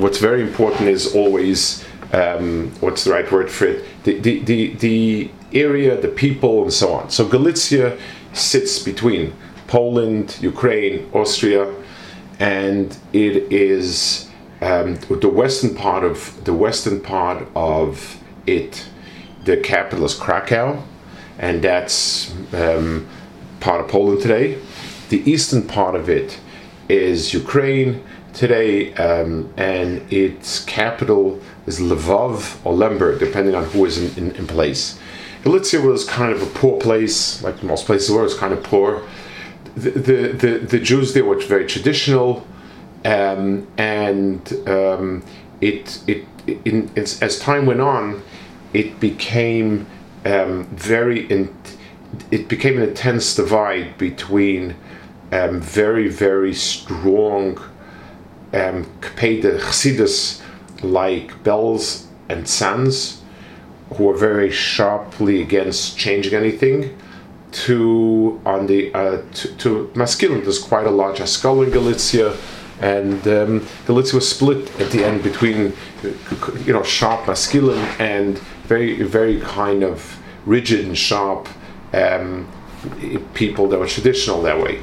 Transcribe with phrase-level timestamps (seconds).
[0.00, 3.84] What's very important is always um, what's the right word for it?
[4.04, 7.10] The, the, the, the area, the people, and so on.
[7.10, 7.98] So Galicia
[8.32, 9.34] sits between
[9.66, 11.74] Poland, Ukraine, Austria,
[12.38, 14.30] and it is
[14.60, 18.86] um, the western part of the western part of it.
[19.46, 20.80] The capital is Krakow,
[21.40, 23.08] and that's um,
[23.58, 24.58] part of Poland today.
[25.08, 26.38] The eastern part of it
[26.88, 28.04] is Ukraine
[28.38, 34.36] today, um, and its capital is Lvov or Lemberg, depending on who is in, in,
[34.36, 34.96] in, place.
[35.42, 38.62] Galicia was kind of a poor place, like most places were, it was kind of
[38.62, 39.02] poor.
[39.74, 42.46] The, the, the, the Jews there were very traditional,
[43.04, 45.24] um, and um,
[45.60, 46.24] it, it,
[46.64, 48.22] in, as time went on,
[48.72, 49.84] it became
[50.24, 51.52] um, very, in,
[52.30, 54.76] it became an intense divide between
[55.32, 57.58] um, very, very strong
[58.52, 58.86] um,
[59.58, 60.42] Chassidus
[60.82, 63.22] like Belz and Sanz,
[63.94, 66.96] who were very sharply against changing anything,
[67.50, 69.90] to on the uh, to, to.
[69.94, 72.36] There's quite a large Haskalah in Galicia,
[72.80, 79.02] and um, Galicia was split at the end between you know sharp Maskilin and very
[79.02, 81.48] very kind of rigid and sharp
[81.92, 82.48] um,
[83.34, 84.82] people that were traditional that way.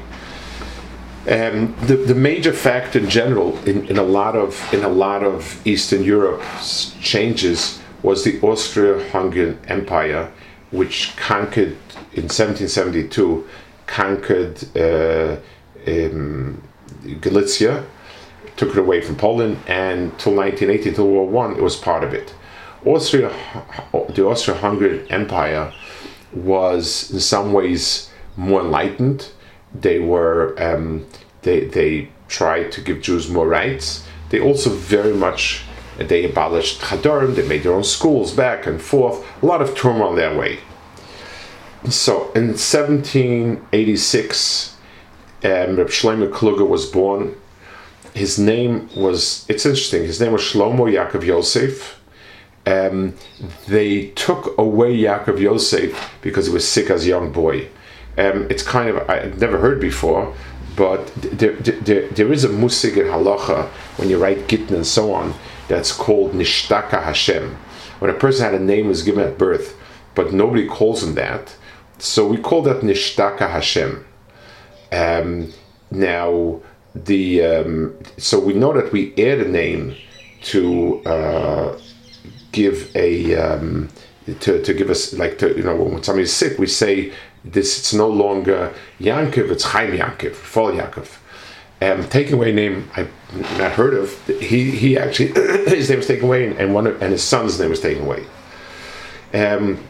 [1.28, 5.24] Um, the, the major fact in general in, in a lot of in a lot
[5.24, 10.30] of Eastern Europe's changes was the Austro-Hungarian Empire,
[10.70, 11.76] which conquered
[12.12, 13.44] in 1772
[13.86, 15.36] conquered uh,
[15.86, 16.62] um,
[17.20, 17.84] Galicia,
[18.56, 22.04] took it away from Poland, and till 1918, till World War One, it was part
[22.04, 22.34] of it.
[22.84, 23.32] Austria,
[24.10, 25.72] the Austro-Hungarian Empire
[26.32, 29.30] was in some ways more enlightened
[29.80, 31.06] they were um,
[31.42, 34.06] they they tried to give Jews more rights.
[34.30, 35.62] They also very much
[35.98, 37.34] they abolished Chadorim.
[37.34, 39.24] They made their own schools back and forth.
[39.42, 40.60] A lot of turmoil that way.
[41.90, 44.76] So in 1786,
[45.44, 47.36] um, Reb Shlomo Kluger was born.
[48.14, 52.00] His name was, it's interesting, his name was Shlomo Yaakov Yosef.
[52.66, 53.14] Um,
[53.68, 57.68] they took away Yaakov Yosef because he was sick as a young boy.
[58.18, 60.34] Um, it's kind of I've never heard before,
[60.74, 63.68] but there, there, there is a musig in halacha
[63.98, 65.34] when you write gittin and so on
[65.68, 67.56] that's called nishtaka Hashem.
[67.98, 69.76] When a person had a name was given at birth,
[70.14, 71.56] but nobody calls him that,
[71.98, 74.04] so we call that nishtaka Hashem.
[74.92, 75.52] Um,
[75.90, 76.60] now
[76.94, 79.96] the um, so we know that we add a name
[80.42, 81.78] to uh,
[82.52, 83.88] give a um,
[84.40, 87.12] to, to give us like to you know when somebody's sick we say
[87.52, 91.18] this it's no longer Yankov, it's Chaim Yankov, Fall Yankov.
[91.80, 93.12] Um, taking away name I've
[93.58, 94.26] not heard of.
[94.26, 95.28] He he actually
[95.68, 98.04] his name was taken away, and, and one of, and his son's name was taken
[98.04, 98.24] away.
[99.34, 99.84] Um,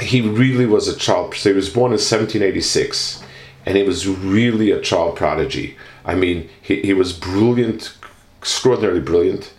[0.00, 1.34] he really was a child.
[1.34, 3.22] So he was born in 1786,
[3.66, 5.76] and he was really a child prodigy.
[6.04, 7.94] I mean, he, he was brilliant,
[8.38, 9.52] extraordinarily brilliant,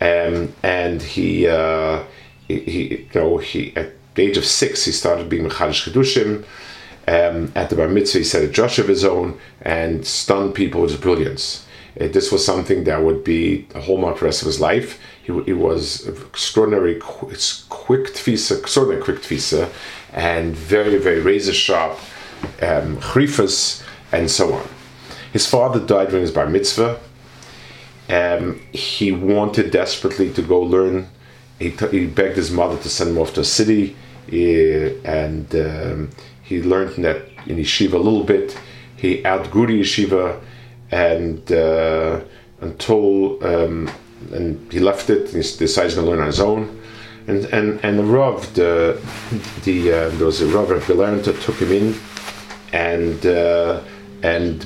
[0.00, 2.04] um, and he, uh,
[2.48, 6.44] he, he you know he at the age of six, he started being Mechadish Kedushim.
[7.08, 10.80] Um, at the Bar Mitzvah, he set a drush of his own and stunned people
[10.80, 11.64] with his brilliance.
[12.00, 14.98] Uh, this was something that would be a hallmark for the rest of his life.
[15.22, 19.70] He, he was extraordinary, quick tfisa, extraordinary quick tfisa,
[20.12, 21.96] and very, very razor sharp,
[22.60, 24.66] um, chrifas, and so on.
[25.32, 26.98] His father died during his bar mitzvah.
[28.08, 31.08] Um, he wanted desperately to go learn.
[31.58, 33.96] He, t- he begged his mother to send him off to a city
[34.28, 36.10] and um,
[36.42, 38.58] he learned that in yeshiva a little bit.
[38.96, 40.40] He outgrew the yeshiva,
[40.90, 42.20] and uh,
[42.60, 43.90] until um,
[44.32, 45.30] and he left it.
[45.30, 46.80] He decided to learn on his own.
[47.26, 49.00] And and and the Rav, the
[49.64, 51.94] the uh, there was a Rav Galeranta took him in,
[52.72, 53.82] and uh,
[54.22, 54.64] and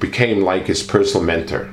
[0.00, 1.68] became like his personal mentor.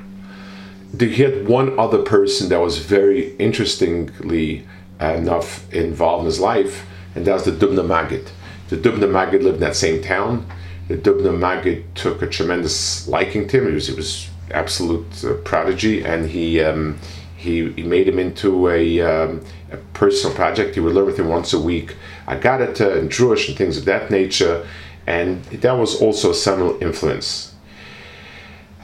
[0.97, 4.67] He had one other person that was very interestingly
[4.99, 6.85] enough involved in his life,
[7.15, 8.29] and that was the Dubna Magid.
[8.69, 10.45] The Dubna Magid lived in that same town.
[10.87, 13.67] The Dubna Magid took a tremendous liking to him.
[13.67, 16.99] He was, he was absolute uh, prodigy, and he, um,
[17.35, 20.75] he he made him into a, um, a, personal project.
[20.75, 21.95] He would learn with him once a week,
[22.27, 24.67] Agadata and Drush and things of that nature,
[25.07, 27.55] and that was also a seminal influence.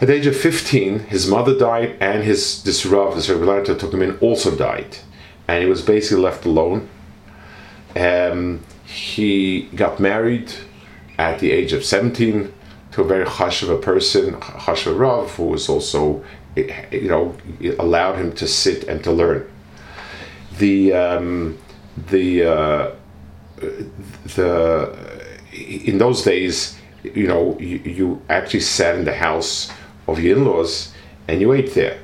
[0.01, 4.17] At the age of 15, his mother died, and his this Rav, took him in,
[4.17, 4.97] also died,
[5.47, 6.89] and he was basically left alone
[7.95, 10.51] um, he got married
[11.17, 12.53] at the age of 17
[12.91, 16.23] to a very chashuv person, chashuv Rav, who was also
[16.55, 17.35] you know,
[17.79, 19.49] allowed him to sit and to learn.
[20.57, 21.57] The um,
[22.09, 22.91] the uh,
[24.35, 24.97] the
[25.51, 29.71] in those days, you know, you, you actually sat in the house
[30.07, 30.93] of your in-laws
[31.27, 31.99] and you ate there.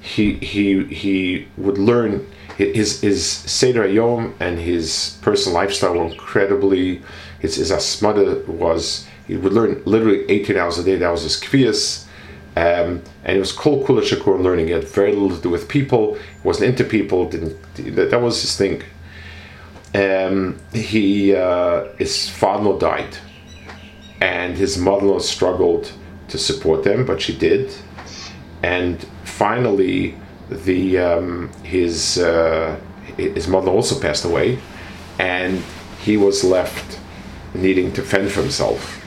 [0.00, 2.26] He he he would learn
[2.58, 7.02] his his seder yom and his personal lifestyle were incredibly.
[7.38, 10.96] His his asmada was he would learn literally 18 hours a day.
[10.96, 12.06] That was his kvias.
[12.56, 14.66] Um, and it was kol kula shakur learning.
[14.66, 16.18] He had very little to do with people.
[16.42, 17.28] Wasn't into people.
[17.28, 17.56] Didn't
[17.94, 18.82] that, that was his thing.
[19.94, 23.16] Um, he uh, his father died,
[24.20, 25.92] and his mother-in-law struggled
[26.26, 27.72] to support them, but she did.
[28.62, 30.16] And finally,
[30.48, 32.78] the um, his uh,
[33.16, 34.58] his mother also passed away,
[35.18, 35.62] and
[36.00, 37.00] he was left
[37.54, 39.04] needing to fend for himself.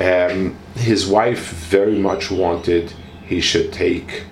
[0.00, 2.92] Um, his wife very much wanted
[3.26, 4.24] he should take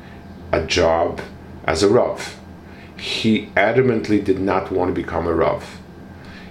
[0.52, 1.20] a job
[1.64, 2.36] as a rav.
[2.96, 5.78] He adamantly did not want to become a rav.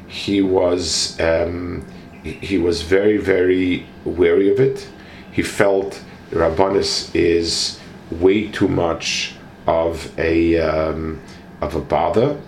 [0.07, 1.85] He was um,
[2.23, 4.87] he was very very wary of it.
[5.31, 6.01] He felt
[6.31, 7.79] Rabbanis is
[8.11, 9.35] way too much
[9.69, 11.21] of a um,
[11.61, 12.41] of a bother,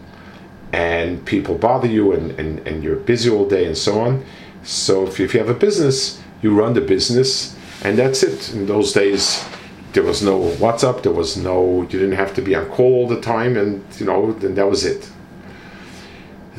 [0.74, 4.26] and people bother you, and, and, and you're busy all day, and so on.
[4.64, 8.54] So if you, if you have a business, you run the business, and that's it.
[8.54, 9.46] In those days,
[9.94, 13.08] there was no WhatsApp, there was no, you didn't have to be on call all
[13.08, 15.12] the time, and you know, then that was it.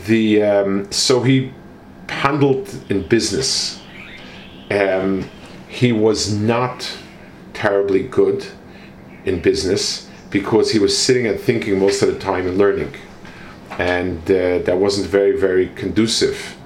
[0.06, 1.52] The um, so he
[2.08, 3.80] handled in business.
[4.70, 5.28] Um,
[5.68, 6.96] he was not
[7.52, 8.46] terribly good
[9.24, 12.92] in business because he was sitting and thinking most of the time and learning,
[13.78, 16.56] and uh, that wasn't very very conducive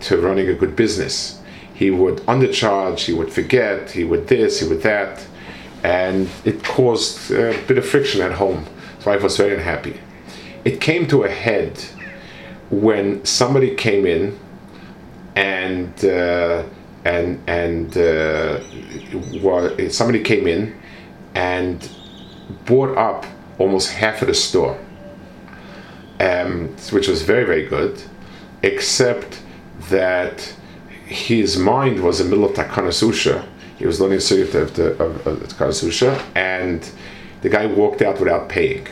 [0.00, 1.42] to running a good business
[1.82, 5.26] he would undercharge, he would forget, he would this, he would that,
[5.82, 8.66] and it caused a bit of friction at home.
[8.98, 10.00] His wife was very unhappy.
[10.64, 11.76] It came to a head
[12.70, 14.38] when somebody came in
[15.34, 16.62] and uh,
[17.04, 18.60] and and uh,
[19.90, 20.78] somebody came in
[21.34, 21.78] and
[22.64, 23.24] bought up
[23.58, 24.78] almost half of the store,
[26.20, 28.02] um, which was very very good,
[28.62, 29.42] except
[29.90, 30.54] that
[31.06, 33.46] his mind was in the middle of Takanasusha.
[33.76, 36.88] He was learning Sugyat of, the, of, of Takanasusha, and
[37.42, 38.86] the guy walked out without paying.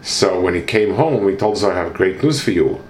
[0.00, 2.82] So when he came home, we told us, I have great news for you.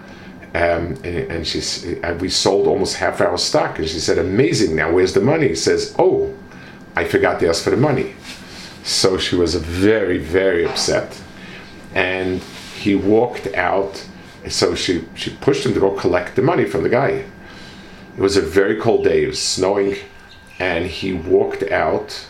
[0.54, 3.78] Um, and, and she, and we sold almost half our stock.
[3.78, 5.48] And she said, amazing, now where's the money?
[5.48, 6.32] He says, oh,
[6.96, 8.14] I forgot to ask for the money.
[8.84, 11.20] So she was very, very upset.
[11.94, 12.42] And
[12.76, 14.06] he walked out.
[14.48, 17.24] So she, she pushed him to go collect the money from the guy.
[18.16, 19.24] It was a very cold day.
[19.24, 19.96] It was snowing,
[20.58, 22.26] and he walked out,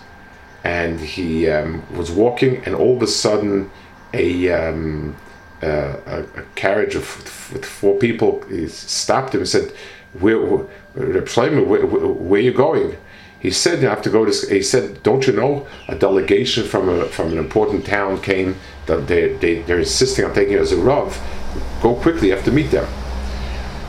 [0.63, 3.71] and he um, was walking, and all of a sudden,
[4.15, 5.17] a um,
[5.63, 9.73] uh, a, a, carriage of, with four people stopped him and said,
[10.19, 12.97] "Where, where, where, where are you going?"
[13.45, 16.89] He said, "You have to go to." He said, "Don't you know a delegation from
[16.89, 18.57] a from an important town came
[18.87, 21.21] that they, they they're insisting on taking you as a rav.
[21.83, 22.29] Go quickly.
[22.29, 22.89] You have to meet them."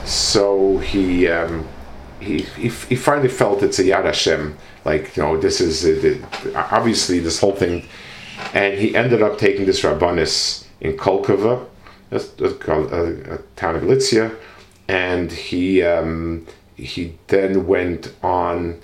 [0.03, 1.65] So he um,
[2.19, 4.57] he, he, he finally felt it's a Yad Hashem.
[4.83, 6.21] Like, you know, this is the,
[6.71, 7.87] obviously this whole thing.
[8.53, 11.65] And he ended up taking this Rabbanis in Kolkova,
[12.11, 14.31] a, a town of Galicia,
[14.87, 18.81] and he um, he then went on.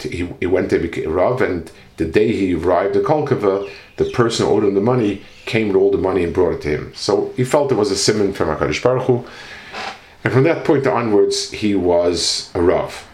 [0.00, 4.46] He, he went to become Rav, and the day he arrived in Kolkova, the person
[4.46, 6.92] who owed him the money came with all the money and brought it to him.
[6.94, 9.24] So he felt it was a simon from Hakadosh Baruch Hu,
[10.24, 13.06] and from that point onwards, he was a Rav.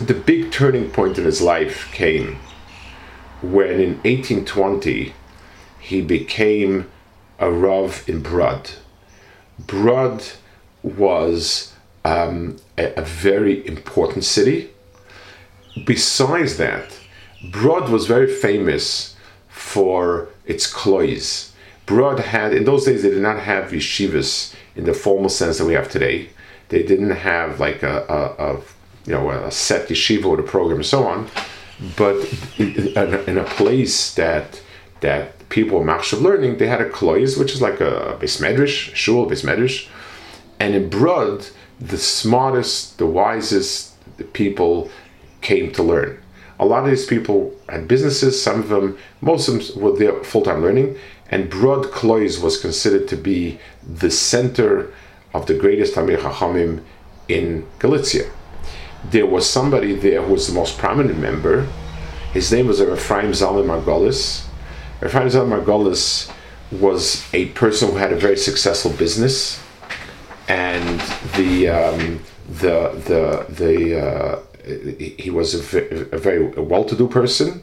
[0.00, 2.38] The big turning point in his life came
[3.42, 5.14] when in 1820
[5.78, 6.90] he became
[7.38, 8.70] a Rav in Brod.
[9.58, 10.24] Brod
[10.82, 14.70] was um, a, a very important city.
[15.84, 16.98] Besides that,
[17.44, 19.16] Brod was very famous
[19.48, 21.52] for its klois.
[21.84, 25.66] Brod had, in those days, they did not have yeshivas in the formal sense that
[25.66, 26.30] we have today.
[26.68, 28.60] They didn't have like a, a, a
[29.06, 31.28] you know a set yeshiva or a program and so on,
[31.96, 32.16] but
[32.58, 34.60] in a place that
[35.00, 38.92] that people were machshav learning, they had a klois, which is like a beis medrash,
[38.94, 39.88] shul beis medrash,
[40.58, 41.46] and in Brod,
[41.78, 44.90] the smartest, the wisest the people
[45.46, 46.18] came to learn.
[46.58, 48.42] A lot of these people had businesses.
[48.42, 50.98] Some of them, most of them, were there full time learning,
[51.30, 53.58] and Brod Klois was considered to be
[54.02, 54.92] the center
[55.32, 56.82] of the greatest Talmid Chachamim
[57.28, 58.24] in Galicia.
[59.10, 61.68] There was somebody there who was the most prominent member.
[62.32, 64.46] His name was Ephraim Zalman Margolis.
[65.04, 66.32] Ephraim Zalman Margolis
[66.72, 69.62] was a person who had a very successful business,
[70.48, 71.00] and
[71.36, 72.20] the um,
[72.62, 72.76] the
[73.10, 73.22] the
[73.62, 73.76] the
[74.06, 77.62] uh, he was a, a very well-to-do person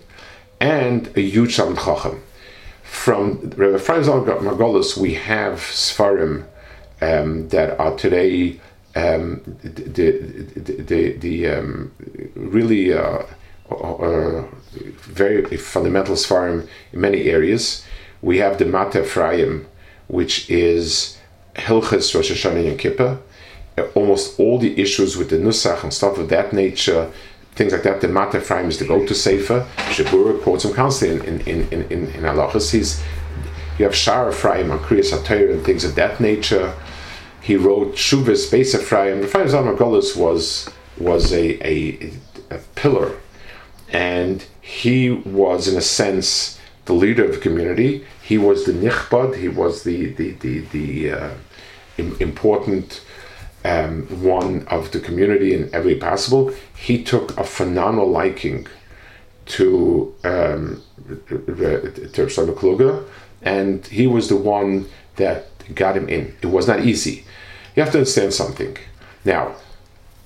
[0.60, 2.24] and a huge Talmud Chacham.
[2.84, 6.46] From Rabbi Zalman Margolis, we have Sfarim
[7.02, 8.60] um, that are today
[8.96, 10.12] um, the
[10.54, 11.92] the the, the um,
[12.36, 13.24] really uh,
[13.72, 14.46] uh,
[14.84, 17.84] very fundamental svarim in many areas.
[18.22, 19.68] We have the Mata Ephraim,
[20.08, 21.18] which is
[21.56, 23.20] Hilchas Rosh Hashanah and Kippur.
[23.96, 27.12] Almost all the issues with the Nusach and stuff of that nature,
[27.56, 28.02] things like that.
[28.02, 29.68] The Mata Ephraim is the go-to sefer.
[29.78, 32.72] Shabura quotes him constantly in in in in, in halachas.
[32.72, 33.04] He's
[33.78, 36.76] you have Shar Ephraim on Kriyas HaTorah and things of that nature
[37.44, 39.24] he wrote Shuvas Beis Ephraim.
[39.24, 39.78] Ephraim Zalman
[40.16, 42.14] was was a, a,
[42.50, 43.18] a pillar,
[43.92, 48.06] and he was in a sense the leader of the community.
[48.22, 49.36] He was the nichbad.
[49.36, 51.32] He was the the the, the uh,
[51.98, 53.02] important
[53.64, 56.54] um, one of the community in every possible.
[56.76, 58.68] He took a phenomenal liking
[59.46, 60.82] to um,
[61.18, 63.06] to Kluger,
[63.42, 66.36] and he was the one that got him in.
[66.42, 67.26] It was not easy
[67.76, 68.78] you have to understand something.
[69.26, 69.56] Now,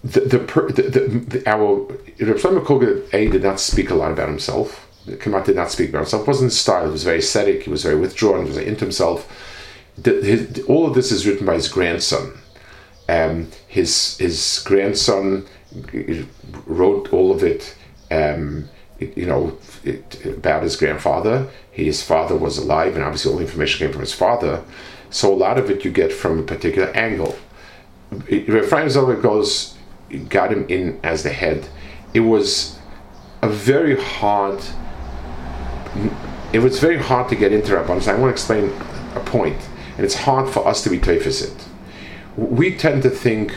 [0.04, 1.88] the the, the, the, our
[3.14, 4.84] A did not speak a lot about himself.
[5.08, 6.24] Kamat did not speak about himself.
[6.24, 6.86] It wasn't his style.
[6.86, 7.64] He was very ascetic.
[7.64, 8.44] He was very withdrawn.
[8.44, 9.32] He was into himself.
[9.98, 12.38] The, his, all of this is written by his grandson.
[13.10, 15.46] Um, his his grandson
[16.66, 17.76] wrote all of it.
[18.12, 21.48] Um, you know it, about his grandfather.
[21.72, 24.64] His father was alive, and obviously all the information came from his father.
[25.10, 27.38] So a lot of it you get from a particular angle.
[28.30, 29.76] Ephraim Zalman goes,
[30.30, 31.68] got him in as the head.
[32.14, 32.78] It was
[33.42, 34.60] a very hard.
[36.54, 38.08] It was very hard to get into Rabbanon.
[38.08, 38.72] I want to explain
[39.16, 39.58] a point,
[39.98, 41.67] and it's hard for us to be teifesit.
[42.38, 43.54] We tend to think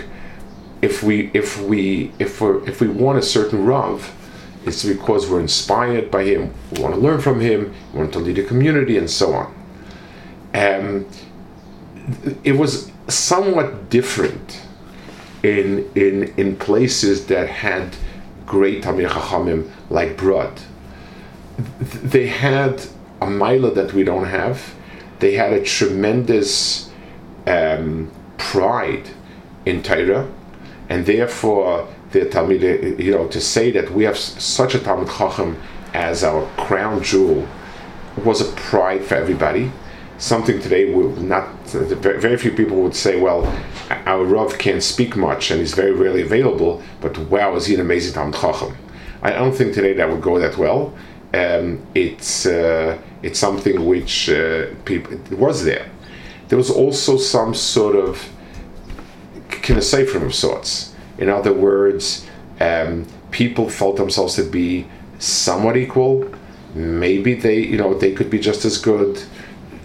[0.82, 4.12] if we if we if we if we want a certain rav,
[4.64, 8.18] it's because we're inspired by him, we want to learn from him, we want to
[8.18, 9.54] lead a community, and so on.
[10.54, 11.06] Um,
[12.42, 14.62] it was somewhat different
[15.42, 17.96] in in in places that had
[18.46, 20.60] great Tamir Chachamim like Brod.
[21.78, 22.82] They had
[23.20, 24.74] a mila that we don't have.
[25.18, 26.90] They had a tremendous
[27.46, 28.10] um,
[28.40, 29.10] pride
[29.66, 30.28] in Torah,
[30.88, 32.62] and therefore the Talmud,
[32.98, 35.60] you know, to say that we have such a Talmud Chacham
[35.94, 37.46] as our crown jewel
[38.24, 39.70] was a pride for everybody.
[40.18, 43.46] Something today will not very few people would say well
[44.06, 47.80] our Rav can't speak much and he's very rarely available but wow is he an
[47.80, 48.76] amazing Talmud Chacham.
[49.22, 50.92] I don't think today that would go that well.
[51.32, 55.88] Um, it's uh, it's something which uh, people was there
[56.50, 58.28] there was also some sort of
[60.06, 62.26] from of sorts in other words
[62.60, 64.86] um, people felt themselves to be
[65.18, 66.30] somewhat equal
[66.74, 69.22] maybe they you know they could be just as good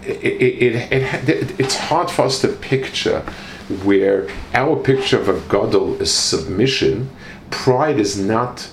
[0.02, 3.24] it, it, it, it's hard for us to picture
[3.82, 7.10] where our picture of a gadol is submission.
[7.50, 8.68] Pride is not.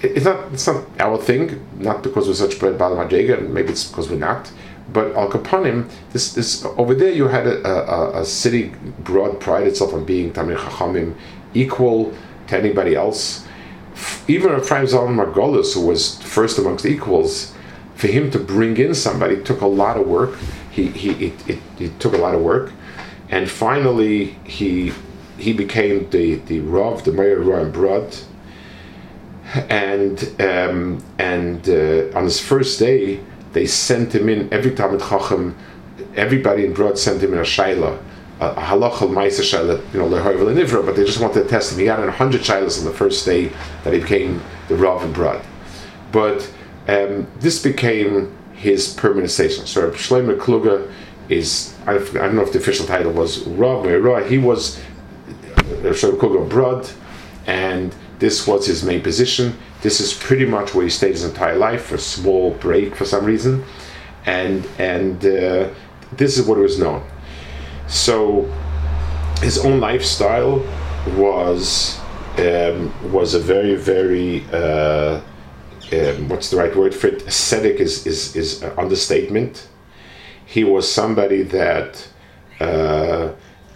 [0.00, 0.52] It's not.
[0.52, 1.66] It's not our thing.
[1.78, 4.50] Not because we're such bad balam Maybe it's because we're not.
[4.92, 9.66] But al kapanim, this this over there, you had a, a, a city Brod pride
[9.66, 11.14] itself on being tamir chachamim,
[11.54, 12.14] equal
[12.48, 13.46] to anybody else.
[14.28, 17.54] Even Ephraim Zalman Margolis, who was first amongst equals,
[17.96, 20.36] for him to bring in somebody took a lot of work.
[20.70, 22.72] He, he it, it, it, took a lot of work,
[23.28, 24.92] and finally he
[25.36, 28.16] he became the the Rav, the Mayor Rav Brod,
[29.68, 33.20] and um, and uh, on his first day
[33.58, 35.56] they sent him in every Talmud Chacham,
[36.14, 38.00] everybody in Brod sent him in a shaila.
[38.38, 41.80] A halachal ma'isa shaila, you know, lehoivel and but they just wanted to test him.
[41.80, 43.50] He got in hundred shailas on the first day
[43.82, 45.44] that he became the Rav in Brod,
[46.12, 46.48] but
[46.86, 49.66] um, this became his permanent station.
[49.66, 50.88] So Shlomo Kluger
[51.28, 54.30] is, I don't know if the official title was Rav Rav.
[54.30, 54.80] He was
[55.56, 56.88] Shlomo Kluger Brod,
[57.48, 59.58] and this was his main position.
[59.82, 63.04] This is pretty much where he stayed his entire life, for a small break for
[63.04, 63.64] some reason.
[64.26, 65.70] And, and uh,
[66.12, 67.04] this is what was known.
[67.86, 68.42] So
[69.40, 70.64] his own lifestyle
[71.16, 71.98] was
[72.38, 75.20] um, was a very very uh,
[75.92, 77.26] um, what's the right word for it?
[77.26, 79.68] Ascetic is is is an understatement.
[80.44, 82.08] He was somebody that
[82.60, 83.32] uh,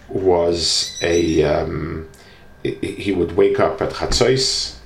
[0.09, 1.43] was a.
[1.43, 2.09] Um,
[2.63, 4.77] he would wake up at chatzos.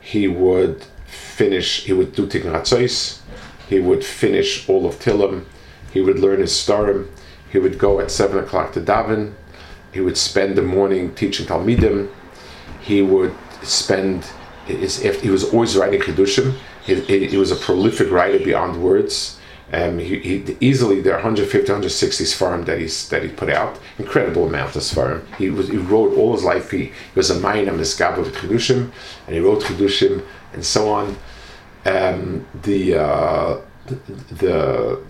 [0.00, 1.84] He would finish.
[1.84, 3.20] He would do Tikkun
[3.68, 5.44] He would finish all of Tillim.
[5.92, 7.08] He would learn his starim.
[7.50, 9.34] He would go at seven o'clock to daven.
[9.92, 12.08] He would spend the morning teaching Talmidim.
[12.80, 14.24] He would spend
[14.66, 16.54] his, he was always writing Chidushim.
[16.84, 19.39] He, he, he was a prolific writer beyond words.
[19.72, 23.78] Um, he, he, easily there are 150, 160 Sfarim that he's that he put out.
[23.98, 25.22] Incredible amount of Sfarim.
[25.36, 26.70] He was he wrote all his life.
[26.70, 28.90] He, he was a mine of Miskab of Chidushim,
[29.26, 31.16] and he wrote Chidushim and so on.
[31.86, 33.60] Um, the uh,
[34.30, 35.00] the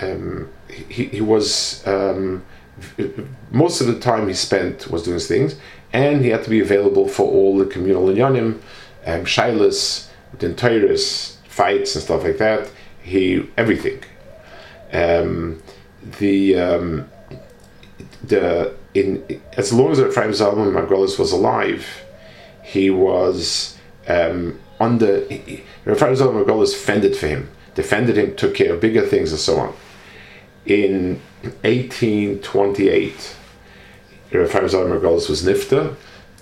[0.00, 2.44] um, he, he was um,
[3.50, 5.56] most of the time he spent was doing his things,
[5.92, 8.60] and he had to be available for all the communal inyanim,
[9.06, 12.70] um, shilas, dentires, fights and stuff like that
[13.04, 14.02] he everything.
[14.92, 15.62] Um,
[16.18, 17.10] the um,
[18.22, 21.86] the in as long as Ephraim Zalman Margolis was alive,
[22.62, 28.80] he was um, under Ephraim Zalman Margolis fended for him, defended him, took care of
[28.80, 29.74] bigger things and so on.
[30.64, 31.20] In
[31.62, 33.36] 1828,
[34.28, 35.94] Ephraim Zalman was nifta,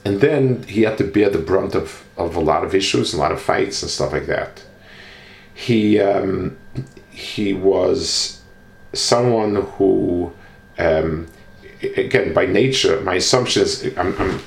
[0.04, 3.19] and then he had to bear the brunt of, of a lot of issues, a
[3.19, 4.62] lot of fights and stuff like that
[5.54, 6.56] he um,
[7.11, 8.40] he was
[8.92, 10.32] someone who
[10.78, 11.26] um,
[11.97, 14.40] again by nature my assumption is I'm, I'm,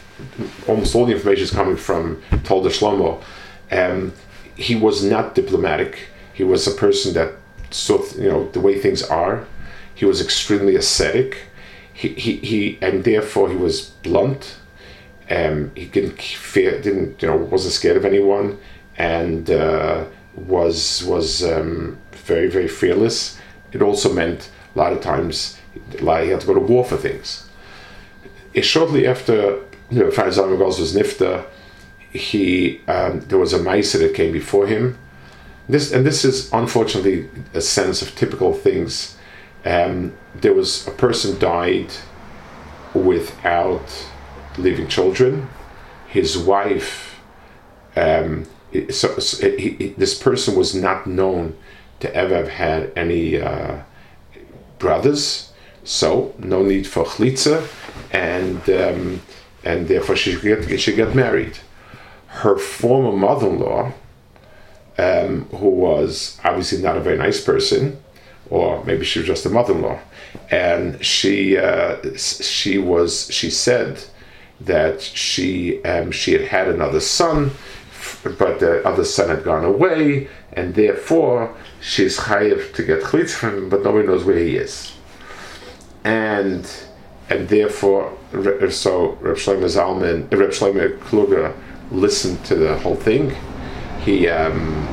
[0.68, 3.22] almost all the information is coming from Tolda Shlomo.
[3.72, 4.14] Um,
[4.56, 6.08] he was not diplomatic.
[6.34, 7.34] He was a person that
[7.72, 9.46] saw you know the way things are.
[9.94, 11.50] He was extremely ascetic.
[11.94, 14.58] He, he, he and therefore he was blunt.
[15.30, 18.60] Um, he didn't fear didn't you know wasn't scared of anyone.
[18.98, 23.38] And uh, was was um, very very fearless.
[23.72, 25.58] It also meant a lot of times
[26.00, 27.50] like he had to go to war for things.
[28.62, 31.46] shortly after you know, Farzan was nifta,
[32.12, 34.98] he um, there was a mice that came before him.
[35.68, 39.18] This and this is unfortunately a sense of typical things.
[39.66, 41.92] Um, there was a person died
[42.94, 44.08] without
[44.58, 45.50] leaving children.
[46.08, 47.20] His wife
[47.96, 48.46] um,
[48.90, 51.56] so, so he, this person was not known
[52.00, 53.82] to ever have had any uh,
[54.80, 55.52] brothers,
[55.84, 57.68] so no need for chlitza,
[58.12, 59.22] and um,
[59.64, 61.58] and therefore she get she get married.
[62.28, 63.94] Her former mother-in-law,
[64.98, 67.98] um, who was obviously not a very nice person,
[68.50, 70.00] or maybe she was just a mother-in-law,
[70.52, 74.04] and she uh, she was she said
[74.60, 77.52] that she um, she had had another son
[78.24, 83.58] but the other son had gone away, and therefore she's chayiv to get chalitz from
[83.58, 84.94] him, but nobody knows where he is.
[86.04, 86.70] And
[87.30, 88.16] and therefore,
[88.70, 91.56] so Reb Shlomo Zalman, Reb Shlomo Kluger
[91.92, 93.36] listened to the whole thing.
[94.02, 94.88] He um,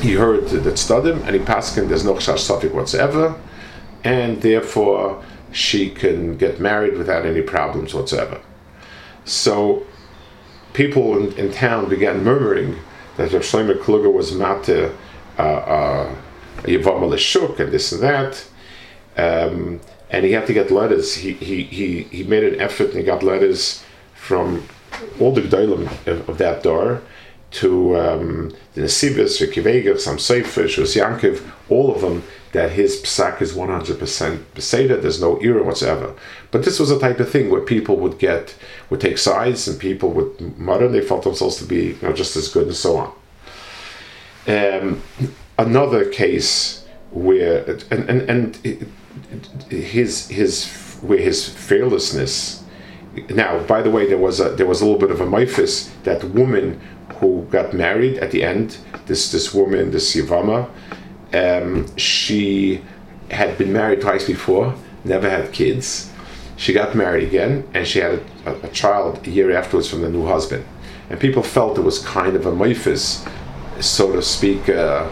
[0.00, 1.88] he heard the tzaddim, and he passed him.
[1.88, 3.34] There's no chash safik whatsoever,
[4.04, 8.40] and therefore she can get married without any problems whatsoever.
[9.24, 9.86] So
[10.76, 12.76] people in, in town began murmuring
[13.16, 16.14] that Rav Shlomo Kluger was mate uh, uh,
[17.58, 18.46] and this and that.
[19.16, 21.14] Um, and he had to get letters.
[21.14, 23.82] He, he, he, he made an effort and he got letters
[24.14, 24.68] from
[25.18, 27.00] all the Gdolim of, of that door
[27.56, 33.52] to um, the Nesivas, Ricky Vegas, Sam Yankiv, all of them that his psak is
[33.52, 33.96] 100%
[34.54, 36.14] Beseda, there's no era whatsoever.
[36.50, 38.54] But this was a type of thing where people would get,
[38.88, 42.36] would take sides and people would mutter, they felt themselves to be you know, just
[42.36, 43.12] as good and so on.
[44.46, 45.02] Um,
[45.58, 48.92] another case where, and, and, and
[49.68, 52.64] his, his, where his fearlessness,
[53.30, 55.88] now, by the way, there was a there was a little bit of a mythos
[56.04, 56.80] that woman
[57.18, 58.78] who got married at the end.
[59.06, 60.68] This this woman, this Yavama,
[61.32, 62.82] um, she
[63.30, 64.74] had been married twice before,
[65.04, 66.12] never had kids.
[66.56, 70.08] She got married again, and she had a, a, child a year afterwards from the
[70.08, 70.64] new husband.
[71.10, 73.24] And people felt it was kind of a mythos,
[73.80, 75.08] so to speak, uh,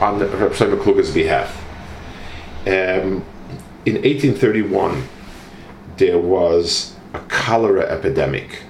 [0.00, 1.56] on the Representative Kluger's behalf.
[2.66, 3.24] Um,
[3.86, 5.04] in 1831,
[5.96, 8.62] there was a cholera epidemic.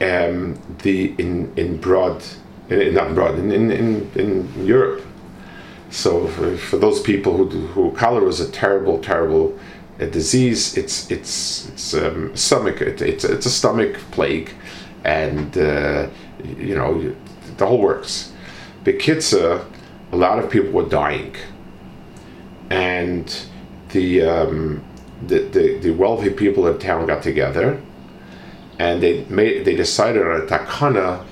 [0.00, 2.24] Um, the in in broad
[2.70, 5.04] in, not abroad, in, in, in, Europe.
[5.90, 9.58] So for, for, those people who, who cholera is a terrible, terrible
[10.00, 10.76] uh, disease.
[10.76, 12.80] It's it's it's um, stomach.
[12.80, 14.52] It, it's it's a stomach plague,
[15.04, 16.08] and uh,
[16.56, 17.14] you know
[17.56, 18.32] the whole works.
[18.84, 19.64] Bekitza,
[20.12, 21.34] a lot of people were dying,
[22.70, 23.42] and
[23.90, 24.82] the um,
[25.26, 27.78] the, the, the wealthy people in town got together,
[28.80, 31.22] and they made they decided on a takana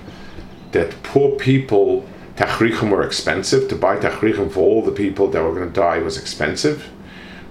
[0.73, 2.07] that poor people
[2.37, 3.69] tachrichim were expensive.
[3.71, 6.91] To buy tachrichim for all the people that were going to die was expensive.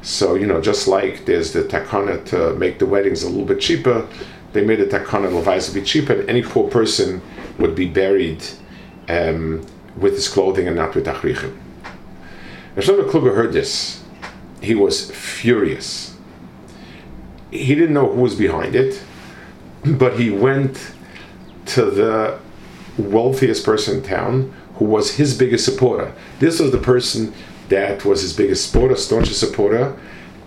[0.03, 3.59] So you know, just like there's the takana to make the weddings a little bit
[3.59, 4.07] cheaper,
[4.53, 7.19] they made the takana levais to be cheaper, and any poor person
[7.57, 8.43] would be buried
[9.09, 9.65] um,
[9.97, 11.57] with his clothing and not with tachrichim.
[12.75, 14.03] Shlomo Kluger heard this.
[14.61, 16.15] He was furious.
[17.49, 19.01] He didn't know who was behind it,
[19.95, 20.93] but he went
[21.67, 22.39] to the
[22.97, 26.13] wealthiest person in town who was his biggest supporter.
[26.39, 27.33] This was the person
[27.69, 29.97] that was his biggest supporter, staunchest supporter,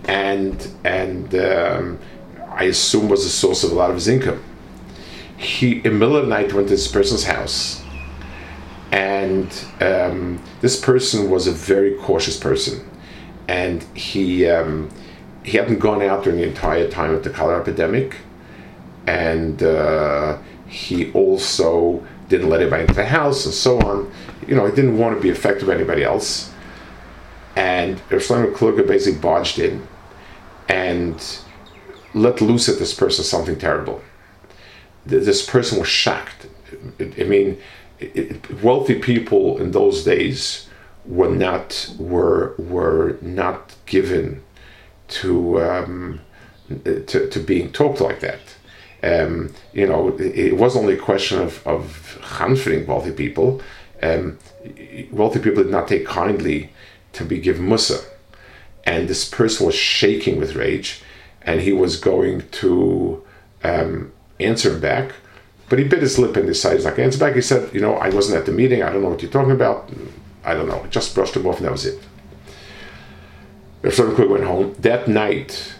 [0.04, 1.98] and and um,
[2.50, 4.42] I assume was the source of a lot of his income.
[5.36, 7.82] He in middle of the night went to this person's house,
[8.92, 12.88] and um, this person was a very cautious person,
[13.48, 14.90] and he um,
[15.42, 18.16] he hadn't gone out during the entire time of the cholera epidemic,
[19.10, 24.12] and uh, he also didn't let anybody into the house and so on.
[24.46, 26.52] You know, he didn't want to be affected by anybody else.
[27.56, 29.86] And Shlomo Kluger basically barged in
[30.68, 31.16] and
[32.14, 34.00] let loose at this person something terrible.
[35.04, 36.46] This person was shocked.
[37.00, 37.58] I mean,
[38.62, 40.68] wealthy people in those days
[41.04, 44.44] were not were were not given
[45.08, 46.20] to um,
[46.84, 48.40] to, to being talked like that.
[49.02, 53.62] Um, you know, it was only a question of, of comforting wealthy people.
[54.02, 54.38] Um,
[55.10, 56.72] wealthy people did not take kindly
[57.14, 58.00] to be given musa.
[58.84, 61.02] And this person was shaking with rage
[61.42, 63.24] and he was going to
[63.64, 65.12] um, answer him back.
[65.68, 67.34] But he bit his lip and decided he's not to answer back.
[67.34, 68.82] He said, You know, I wasn't at the meeting.
[68.82, 69.88] I don't know what you're talking about.
[70.44, 70.84] I don't know.
[70.90, 72.02] Just brushed him off and that was it.
[73.82, 74.74] Rav Quick went home.
[74.78, 75.74] That night,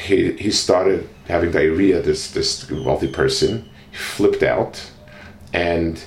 [0.00, 3.68] he, he started having diarrhea, this, this wealthy person.
[3.90, 4.90] He flipped out.
[5.52, 6.02] And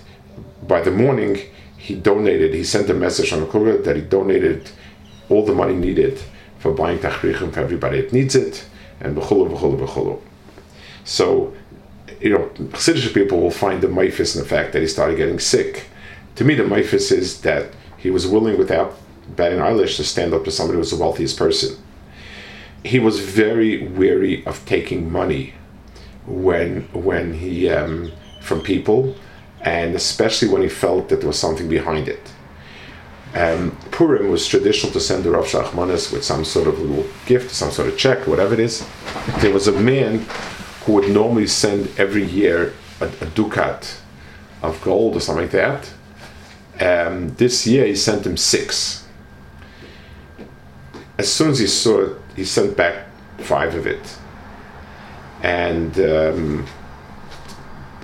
[0.68, 1.40] by the morning,
[1.78, 4.70] he donated, he sent a message on the Kura that he donated
[5.30, 6.20] all the money needed
[6.60, 8.66] for buying tachrichim for everybody that needs it,
[9.02, 10.22] and b'chulu, b'chulu, b'chulu.
[11.04, 11.54] So,
[12.22, 15.40] you know, Chassidish people will find the maifis in the fact that he started getting
[15.40, 15.88] sick.
[16.36, 18.98] To me, the maifis is that he was willing, without
[19.36, 21.83] batting eyelash, to stand up to somebody who was the wealthiest person
[22.84, 25.54] he was very weary of taking money
[26.26, 29.16] when when he um, from people,
[29.62, 32.32] and especially when he felt that there was something behind it.
[33.36, 37.50] Um, Purim was traditional to send the Rav Shachmanis with some sort of little gift,
[37.50, 38.86] some sort of check, whatever it is.
[39.40, 40.26] There was a man
[40.86, 43.98] who would normally send every year a, a ducat
[44.62, 45.94] of gold or something like that.
[46.80, 49.08] Um, this year he sent him six.
[51.18, 53.08] As soon as he saw it, he sent back
[53.40, 54.18] five of it,
[55.42, 56.66] and um,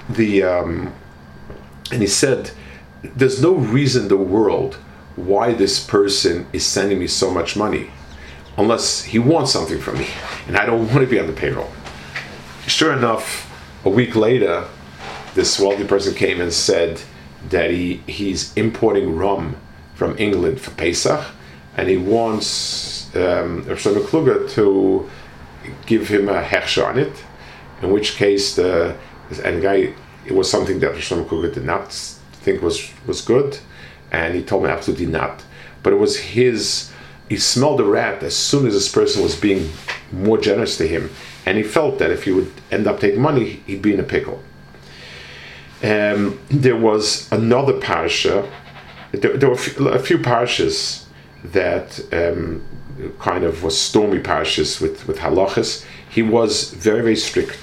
[0.10, 0.94] the um,
[1.92, 2.52] and he said,
[3.02, 4.76] "There's no reason in the world
[5.16, 7.90] why this person is sending me so much money,
[8.58, 10.08] unless he wants something from me,
[10.48, 11.72] and I don't want to be on the payroll."
[12.68, 13.50] Sure enough,
[13.84, 14.66] a week later,
[15.34, 17.02] this wealthy person came and said
[17.50, 19.56] that he he's importing rum
[19.96, 21.26] from England for Pesach,
[21.78, 25.10] and he wants um, Kluger to
[25.86, 27.24] give him a hechsher on it,
[27.82, 28.96] in which case the
[29.44, 29.94] and guy
[30.26, 33.60] it was something that Shlomo Kluger did not think was was good,
[34.12, 35.44] and he told me absolutely not.
[35.84, 36.92] But it was his.
[37.28, 39.70] He smelled a rat as soon as this person was being
[40.12, 41.12] more generous to him,
[41.46, 44.04] and he felt that if he would end up taking money, he'd be in a
[44.04, 44.42] pickle.
[45.82, 48.50] Um, there was another parsha.
[49.12, 51.06] There, there were a few parshas
[51.44, 52.64] that um,
[53.20, 55.86] kind of was stormy parshas with, with halachas.
[56.10, 57.60] He was very, very strict.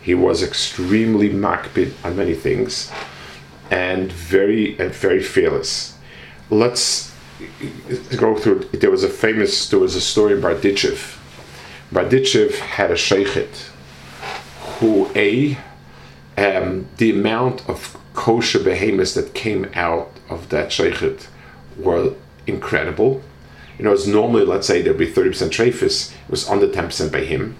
[0.00, 2.90] He was extremely makbid on many things
[3.70, 5.96] and very, and very fearless.
[6.50, 7.14] Let's
[8.16, 11.18] go through, there was a famous, there was a story in Berditchev.
[11.92, 13.68] Berditchev had a sheikhet
[14.78, 15.58] who, A,
[16.36, 21.26] um, the amount of kosher behemoths that came out of that sheikhet
[21.76, 22.14] were
[22.46, 23.22] incredible
[23.78, 27.20] you know, as normally, let's say there'd be 30% trephis, it was under 10% by
[27.20, 27.56] him.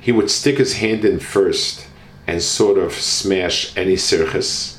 [0.00, 1.86] He would stick his hand in first
[2.26, 4.78] and sort of smash any sirchis.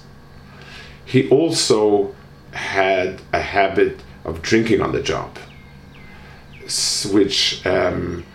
[1.06, 2.16] He also
[2.54, 5.38] had a habit of drinking on the job,
[7.12, 8.26] which, um,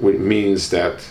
[0.00, 1.06] means that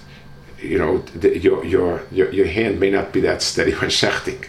[0.59, 4.45] you know the, your, your your your hand may not be that steady when shechting.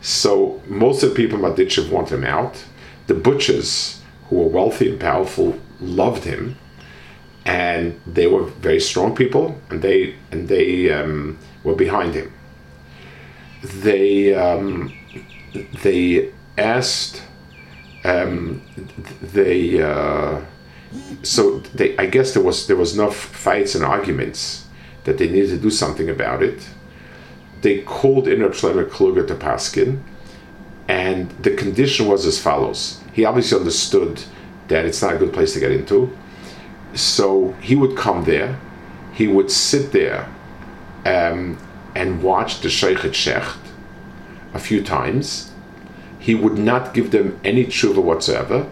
[0.00, 2.64] So most of the people in Berditchev want him out.
[3.06, 3.99] The butchers
[4.30, 6.56] who were wealthy and powerful loved him,
[7.44, 12.32] and they were very strong people, and they and they um, were behind him.
[13.62, 14.92] They um,
[15.82, 17.22] they asked
[18.04, 18.62] um,
[19.20, 20.40] they uh,
[21.22, 24.66] so they I guess there was there was enough fights and arguments
[25.04, 26.68] that they needed to do something about it.
[27.62, 30.02] They called in Reb Shlomo Kluger to Paskin,
[30.88, 32.99] and the condition was as follows.
[33.12, 34.22] He obviously understood
[34.68, 36.16] that it's not a good place to get into,
[36.94, 38.58] so he would come there,
[39.12, 40.28] he would sit there,
[41.04, 41.58] um,
[41.94, 43.58] and watch the Sheikh Shecht
[44.54, 45.52] a few times.
[46.18, 48.70] He would not give them any tshuva whatsoever.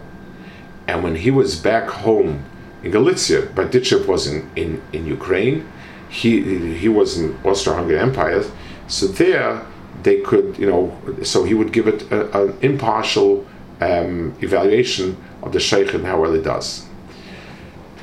[0.87, 2.45] And when he was back home
[2.83, 5.67] in Galicia, Berditchev was in, in, in Ukraine,
[6.09, 8.43] he, he was in Austro-Hungarian Empire,
[8.87, 9.65] so there
[10.03, 13.45] they could, you know, so he would give it an impartial
[13.81, 16.85] um, evaluation of the sheikh and how well it does.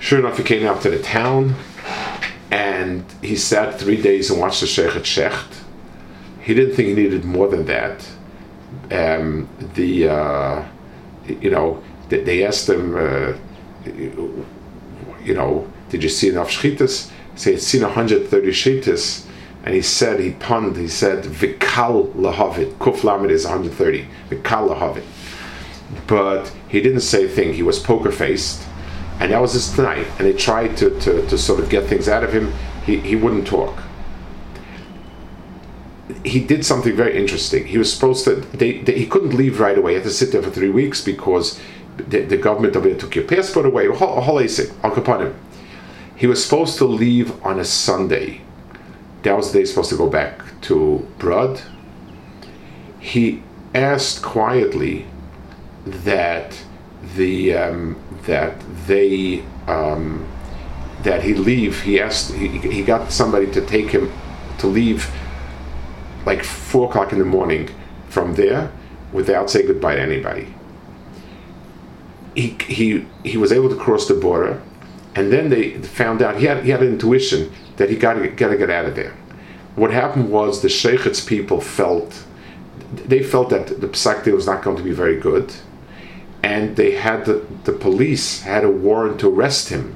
[0.00, 1.54] Sure enough, he came up to the town,
[2.50, 5.62] and he sat three days and watched the sheikh at Shecht.
[6.40, 8.06] He didn't think he needed more than that.
[8.90, 10.64] Um, the, uh,
[11.26, 13.32] you know, they asked him, uh,
[13.84, 17.10] you know, did you see enough shchitas?
[17.32, 19.26] He said, seen 130 shchitas.
[19.64, 22.74] And he said, he punned, he said, Vikal lahavit.
[22.74, 24.06] Kuf lamed is 130.
[24.30, 25.02] Vikal lahavit.
[26.07, 27.55] But he didn't say a thing.
[27.55, 28.66] He was poker faced.
[29.18, 30.07] And that was his tonight.
[30.18, 32.53] And they tried to, to, to sort of get things out of him.
[32.85, 33.79] He, he wouldn't talk.
[36.25, 37.66] He did something very interesting.
[37.66, 39.92] He was supposed to, they, they, he couldn't leave right away.
[39.92, 41.61] He had to sit there for three weeks because
[41.96, 43.87] the, the government over there took your passport away.
[43.87, 44.42] A whole.
[46.16, 48.42] He was supposed to leave on a Sunday.
[49.22, 51.61] That was the day he was supposed to go back to Brod.
[53.01, 53.42] He
[53.75, 55.07] asked quietly
[55.87, 56.59] that
[57.14, 60.27] the um, that they um,
[61.03, 61.83] that he leave.
[61.83, 62.35] He asked.
[62.35, 64.12] He, he got somebody to take him
[64.59, 65.11] to leave
[66.25, 67.70] like four o'clock in the morning
[68.09, 68.72] from there
[69.12, 70.53] without saying goodbye to anybody.
[72.35, 74.61] He, he, he was able to cross the border,
[75.14, 78.29] and then they found out he had, he had an intuition that he got to
[78.29, 79.14] got to get out of there.
[79.77, 82.25] What happened was the Sheikh's people felt
[82.92, 85.53] they felt that the psak was not going to be very good,
[86.42, 89.94] and they had the, the police had a warrant to arrest him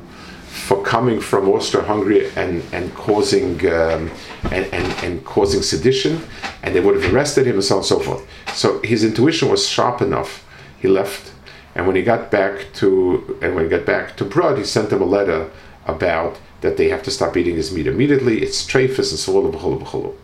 [0.50, 4.11] for coming from Austria-Hungary and and causing um,
[4.50, 6.20] and, and, and causing sedition,
[6.62, 8.26] and they would have arrested him and so on and so forth.
[8.55, 10.44] So his intuition was sharp enough.
[10.81, 11.33] He left,
[11.74, 14.90] and when he got back to and when he got back to Brod, he sent
[14.90, 15.50] them a letter
[15.87, 18.42] about that they have to stop eating his meat immediately.
[18.42, 20.16] It's treifus and so on.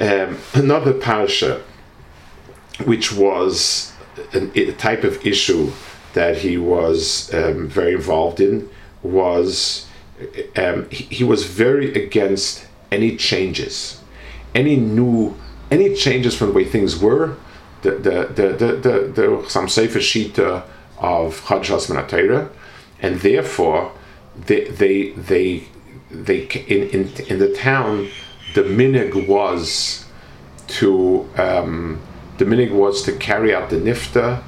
[0.00, 1.62] Um, another parsha,
[2.84, 3.92] which was
[4.34, 5.70] a type of issue
[6.14, 8.68] that he was um, very involved in,
[9.02, 9.86] was
[10.56, 14.00] um, he, he was very against any changes,
[14.54, 15.36] any new,
[15.70, 17.36] any changes from the way things were.
[17.82, 20.64] The the the the the, some sefer shita
[20.98, 22.50] of Chadshas Menatera,
[23.00, 23.92] and therefore
[24.46, 25.68] they they they
[26.10, 28.08] they in in in the town
[28.54, 30.06] the minig was
[30.66, 32.00] to um,
[32.38, 34.42] the minig was to carry out the nifta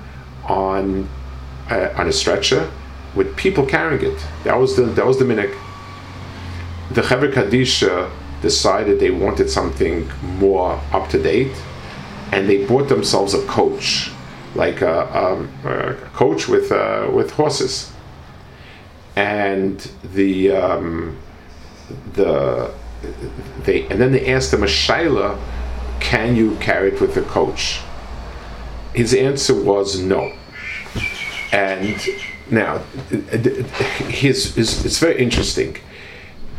[0.44, 1.08] on
[1.70, 2.70] uh, on a stretcher
[3.14, 4.26] with people carrying it.
[4.44, 5.54] That was the that was the minig.
[6.92, 8.10] The Chevra Kadisha
[8.42, 11.54] decided they wanted something more up to date,
[12.32, 14.10] and they bought themselves a coach,
[14.54, 17.92] like a, a, a coach with uh, with horses,
[19.16, 21.16] and the um,
[22.14, 22.72] the
[23.64, 24.68] they and then they asked him a
[26.00, 27.80] can you carry it with the coach?
[28.94, 30.32] His answer was no,
[31.52, 31.96] and
[32.50, 32.78] now
[34.08, 35.76] his, his it's very interesting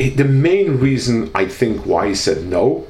[0.10, 2.88] the main reason I think why he said no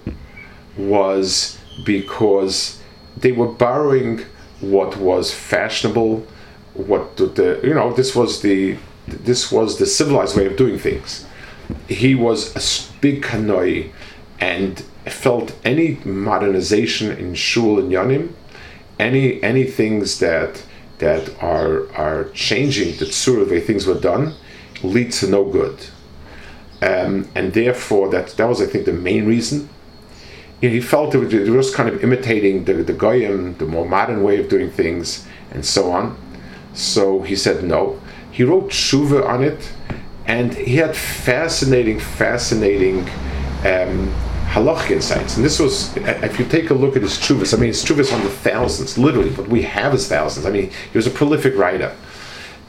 [0.78, 2.82] was because
[3.18, 4.22] they were borrowing
[4.62, 6.26] what was fashionable,
[6.74, 11.26] what the you know this was the this was the civilized way of doing things.
[11.88, 13.92] He was a big kanoi
[14.40, 18.34] and felt any modernization in shul and yanim,
[19.00, 20.64] any any things that
[21.00, 24.34] that are are changing the tzur the way things were done,
[24.84, 25.78] lead to no good
[26.82, 29.70] um, and therefore that that was I think the main reason.
[30.62, 33.86] You know, he felt it was, was kind of imitating the the goyim, the more
[33.86, 36.18] modern way of doing things, and so on.
[36.74, 38.00] So he said no.
[38.32, 39.72] He wrote tshuva on it,
[40.26, 43.08] and he had fascinating, fascinating.
[43.66, 44.14] Um,
[44.52, 45.36] halachic insights.
[45.36, 48.14] And this was, if you take a look at his chuvas, I mean, his chuvas
[48.14, 50.46] on the thousands, literally, but we have his thousands.
[50.46, 51.96] I mean, he was a prolific writer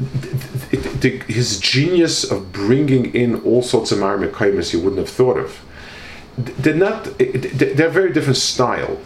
[0.00, 5.60] his genius of bringing in all sorts of Marimekaimis you wouldn't have thought of.
[6.36, 7.04] They're not.
[7.18, 8.98] They're very different style.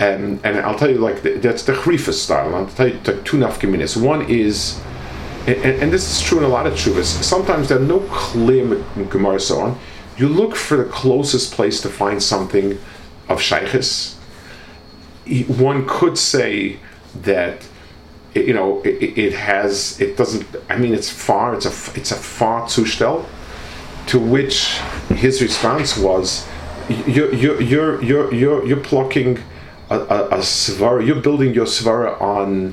[0.00, 2.54] Um, and I'll tell you, like that's the Chrifa style.
[2.54, 4.02] I'll tell you two nafkaminas.
[4.02, 4.80] One is,
[5.46, 7.04] and, and, this is true in a lot of chuvas.
[7.22, 9.78] Sometimes there are no clear gemara so on.
[10.20, 12.78] You look for the closest place to find something
[13.30, 14.16] of shaykhis.
[15.48, 16.78] One could say
[17.22, 17.66] that
[18.34, 22.16] you know it, it, has it doesn't i mean it's far it's a it's a
[22.16, 23.26] far zustel
[24.06, 24.78] to which
[25.08, 26.46] his response was
[27.06, 29.38] you're you're you're you're you're, you're plucking
[29.90, 32.72] a, a, a svara you're building your svara on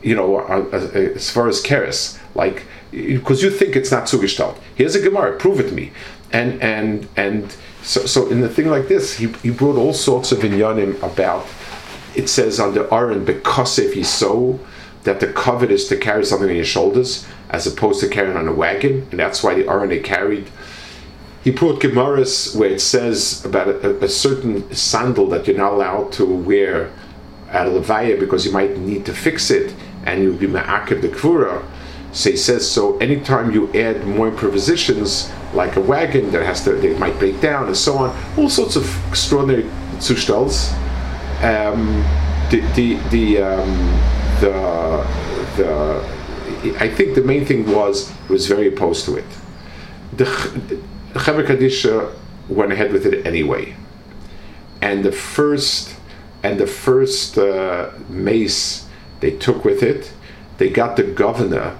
[0.00, 5.02] you know as far as keres like because you think it's not zugestalt here's a
[5.02, 5.90] gemara prove it to me
[6.34, 10.32] and and and so so in the thing like this he, he brought all sorts
[10.32, 11.46] of inyanim about
[12.14, 14.60] it says under Aaron because if he's so
[15.04, 18.48] that the covet is to carry something on your shoulders as opposed to carrying on
[18.48, 20.50] a wagon, and that's why the Aaron they carried.
[21.44, 26.10] He brought Gemaras where it says about a, a, certain sandal that you're not allowed
[26.12, 26.90] to wear
[27.50, 31.08] at a levaya because you might need to fix it and you'll be ma'akib the
[31.08, 31.62] kvura.
[32.14, 36.72] So he says, so anytime you add more prepositions, like a wagon that has to,
[36.72, 39.64] they might break down and so on, all sorts of extraordinary
[39.98, 40.72] zustals.
[41.42, 42.04] Um,
[42.50, 45.06] the, the, the um, the
[45.56, 49.24] the I think the main thing was was very opposed to it.
[50.12, 50.24] The
[51.14, 52.14] Chevra Kadisha
[52.48, 53.74] went ahead with it anyway,
[54.80, 55.96] and the first
[56.42, 58.86] and the first uh, mace
[59.20, 60.12] they took with it,
[60.58, 61.76] they got the governor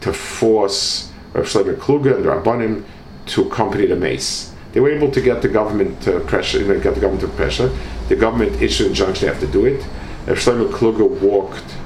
[0.00, 2.84] to force Rav Shlomo Kluger and the Rabbanim
[3.26, 4.52] to accompany the mace.
[4.72, 7.70] They were able to get the government to pressure, get the government to pressure.
[8.08, 9.82] The government issued an injunction they have to do it.
[10.26, 11.76] Rav Shlomo Kluger walked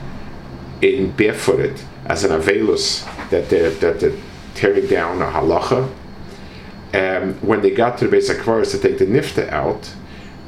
[0.83, 4.17] in barefooted as an avelus that they're, that they're
[4.55, 5.91] tearing down a halacha.
[6.93, 9.95] Um, when they got to the basic Akvaris to take the nifta out,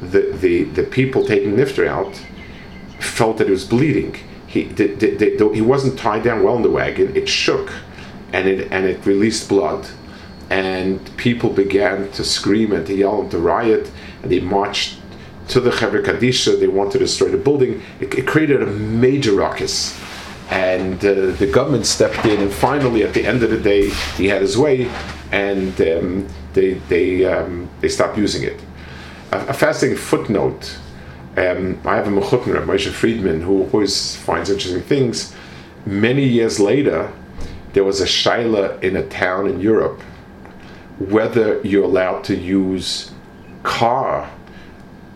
[0.01, 2.21] the, the, the people taking nifta out
[2.99, 4.17] felt that it was bleeding.
[4.53, 7.17] He, the, he wasn't tied down well in the wagon.
[7.17, 7.73] It shook,
[8.33, 9.89] and it and it released blood,
[10.51, 13.91] and people began to scream and to yell and to riot,
[14.23, 14.99] and they marched
[15.49, 16.61] to the Chevra Kadisha.
[16.61, 17.83] They wanted to destroy the building.
[17.99, 19.99] It, it created a major ruckus
[20.53, 23.89] and uh, the government stepped in, and finally, at the end of the day,
[24.19, 24.91] he had his way,
[25.31, 28.61] and um, they they um, they stopped using it.
[29.33, 30.79] A, a fascinating footnote.
[31.37, 35.35] Um, I have a mechutner, Moshe Friedman, who always finds interesting things.
[35.87, 37.11] Many years later,
[37.73, 40.01] there was a shaila in a town in Europe
[40.99, 43.13] whether you're allowed to use
[43.63, 44.31] car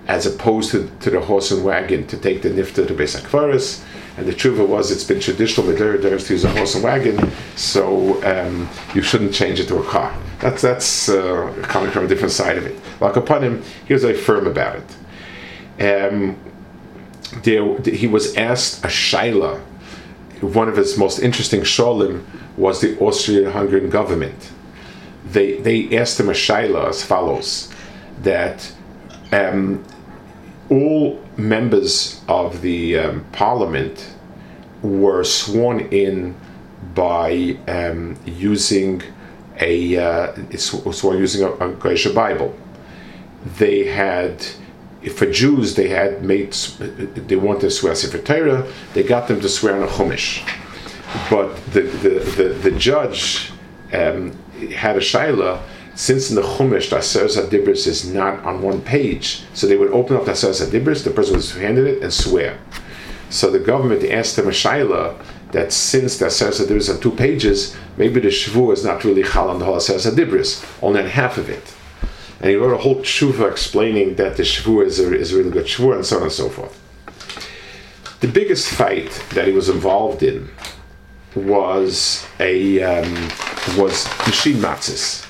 [0.09, 3.85] as opposed to, to the horse and wagon to take the nifta to Beis
[4.17, 7.31] and the tshuva was it's been traditional that there to use a horse and wagon,
[7.55, 10.17] so um, you shouldn't change it to a car.
[10.41, 12.81] That's that's uh, coming from a different side of it.
[13.01, 14.97] Like upon him, he was very firm about it.
[15.79, 16.37] Um,
[17.43, 19.61] there, he was asked a shaila.
[20.41, 22.25] One of his most interesting sholim
[22.57, 24.53] was the Austrian-Hungarian government.
[25.31, 27.73] They they asked him a shaila as follows:
[28.23, 28.73] that
[29.33, 29.85] um,
[30.71, 34.15] all members of the um, parliament
[34.83, 36.35] were sworn in
[36.95, 39.03] by um, using
[39.61, 42.55] a uh, sworn using a, a Goyish Bible.
[43.59, 44.45] They had,
[45.11, 48.71] for Jews, they had made they wanted to swear Sefer Torah.
[48.95, 50.43] They got them to swear on a Chumash,
[51.31, 53.53] but the the the, the judge
[53.93, 54.33] um,
[54.75, 55.63] had a shaila
[55.97, 59.91] since in the Chumash the Aseres Adibris is not on one page, so they would
[59.93, 62.59] open up the Aseres Adibris, the person was handed it, and swear.
[63.31, 65.17] So the government asked him a shaila
[65.53, 69.49] that since the Aseres Adibris on two pages, maybe the Shvu is not really Chal
[69.49, 71.75] on the whole Aseres Adibris, only on half of it.
[72.41, 75.51] And he wrote a whole tshuva explaining that the Shvu is a, is a really
[75.51, 76.83] good Shvu, and so on and so forth.
[78.21, 80.49] The biggest fight that he was involved in
[81.35, 83.13] was a um,
[83.77, 85.27] was machine matzis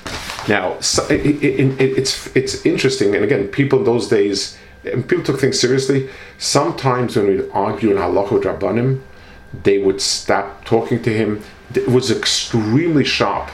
[0.47, 5.23] now, so it, it, it, it's it's interesting, and again, people in those days, people
[5.23, 6.09] took things seriously.
[6.37, 9.01] Sometimes when we'd argue in halacha with rabbanim,
[9.63, 11.43] they would stop talking to him.
[11.75, 13.49] It was extremely sharp,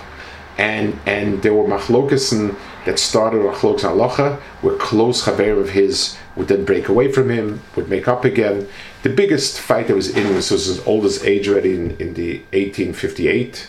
[0.58, 6.48] and and there were machlokas that started machlokas halacha, where close chaver of his would
[6.48, 8.68] then break away from him, would make up again.
[9.04, 12.40] The biggest fight that was in this was his oldest age already in, in the
[12.52, 13.68] 1858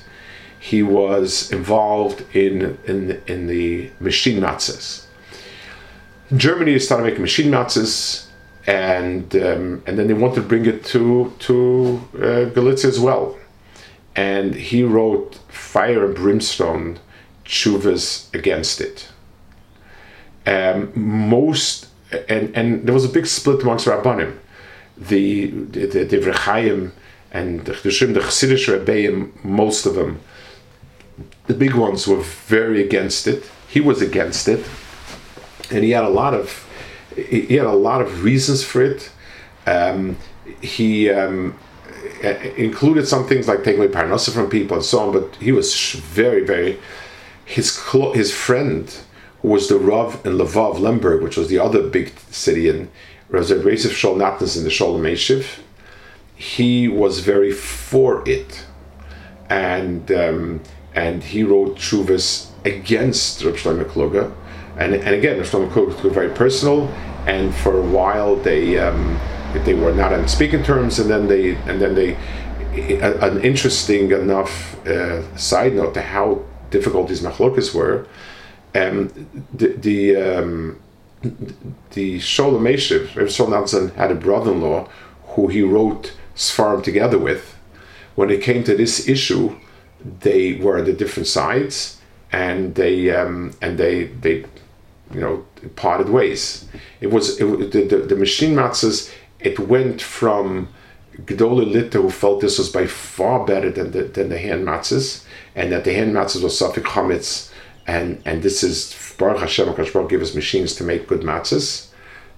[0.64, 5.05] he was involved in, in, in the machine matzahs.
[6.35, 8.28] Germany, started making machine matzahs,
[8.66, 13.37] and, um, and then they wanted to bring it to, to uh, Galicia as well.
[14.16, 16.98] And he wrote Fire and Brimstone
[17.44, 19.08] tshuvas against it.
[20.46, 21.88] Um, most
[22.28, 24.38] and and there was a big split amongst rabbanim.
[24.96, 26.92] The the the, the Vrechayim
[27.32, 30.20] and the Chedushim, the Chassidish Rebbeim, most of them,
[31.46, 33.50] the big ones were very against it.
[33.68, 34.64] He was against it,
[35.70, 36.68] and he had a lot of
[37.16, 39.10] he had a lot of reasons for it.
[39.66, 40.18] Um,
[40.60, 41.58] he um,
[42.57, 45.93] included some things like taking away parnasa from people and so on, but he was
[45.93, 46.79] very, very
[47.45, 47.79] his
[48.14, 48.97] his friend
[49.43, 52.91] was the Rav in Lvov, Lemberg, which was the other big city in
[53.29, 55.61] Rav Yosef Shol in the Sholem Eshiv
[56.35, 58.66] he was very for it,
[59.49, 60.61] and um,
[60.95, 64.33] and he wrote shuvas against Reb Shlomo Kluger,
[64.77, 66.89] and and again Reb Shlomo Kluger was very personal,
[67.27, 69.18] and for a while they um,
[69.64, 72.16] they were not on speaking terms, and then they and then they
[72.74, 78.07] an interesting enough uh, side note to how difficult these machlokas were.
[78.74, 79.09] Um,
[79.52, 80.80] the the um,
[81.92, 84.88] the Sholem Eshiv, Reb Shlomo had a brother-in-law
[85.28, 87.57] who he wrote Sfarim together with,
[88.14, 89.57] when it came to this issue,
[90.20, 92.00] they were the different sides,
[92.32, 94.44] and they um, and they they
[95.12, 95.46] you know
[95.76, 96.66] parted ways.
[97.00, 99.12] It was it, the, the, the machine matzahs.
[99.45, 100.68] It went from
[101.22, 105.24] Gdoli Litta, who felt this was by far better than the than the hand matzahs,
[105.55, 107.53] and that the hand matzahs was Safik Chametz,
[107.86, 111.88] and and this is Baruch Hashem, Baruch gave us machines to make good matzahs,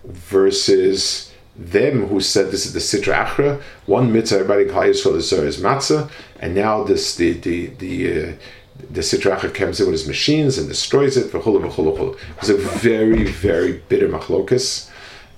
[0.04, 5.44] versus them who said this is the Sitra Achra, one mitzvah everybody in Klal Yisrael
[5.44, 8.32] is, matzah, and now this the the the uh,
[8.90, 11.34] the Sitra Achra comes in with his machines and destroys it.
[11.34, 14.90] It was a very very bitter machlokas.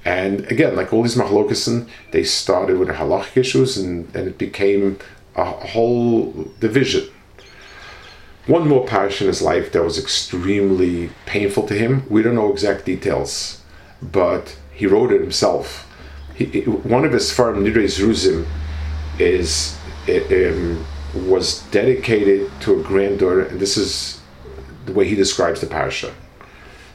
[0.08, 4.38] And again, like all these machlokasin, they started with the halachic issues, and, and it
[4.38, 4.98] became
[5.36, 7.04] a whole division.
[8.46, 12.04] One more parish in his life that was extremely painful to him.
[12.08, 13.60] We don't know exact details,
[14.00, 15.88] but he wrote it himself
[16.38, 18.46] he, one of his farm Nidre Zruzim
[19.18, 19.76] is
[20.08, 20.86] um,
[21.28, 24.20] was dedicated to a granddaughter, and this is
[24.86, 26.14] the way he describes the parasha.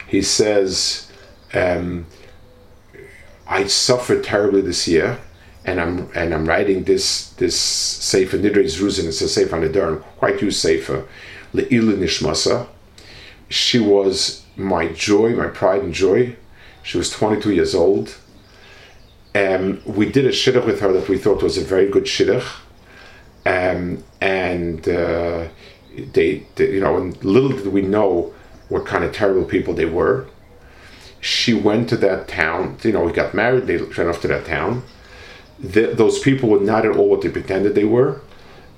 [0.07, 1.11] He says,
[1.53, 2.05] um,
[3.53, 5.19] "I suffered terribly this year,
[5.63, 9.05] and I'm and I'm writing this this sefer Nidre Zruzim.
[9.05, 11.05] It's a sefer on the Durham, quite used sefer,
[11.53, 12.67] Le'ilu Nishmasa.
[13.49, 16.35] She was my joy, my pride and joy.
[16.81, 18.15] She was 22 years old."
[19.35, 22.47] Um, we did a shidduch with her that we thought was a very good shidduch,
[23.45, 25.47] um, and uh,
[26.15, 28.33] they, they, you know, and little did we know
[28.69, 30.27] what kind of terrible people they were.
[31.23, 32.77] She went to that town.
[32.83, 33.65] You know, we got married.
[33.65, 34.83] They ran off to that town.
[35.59, 38.21] The, those people were not at all what they pretended they were,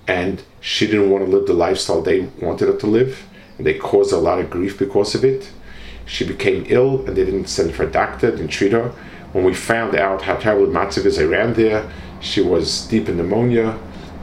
[0.08, 3.26] and she didn't want to live the lifestyle they wanted her to live.
[3.58, 5.52] And they caused a lot of grief because of it.
[6.06, 8.94] She became ill, and they didn't send for a doctor, didn't treat her
[9.36, 11.92] when we found out how terrible Matziv is, I ran there.
[12.22, 13.78] She was deep in pneumonia,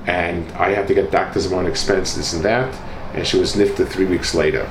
[0.07, 2.75] and I had to get doctors on expense, this and that.
[3.13, 4.67] And she was nifted three weeks later.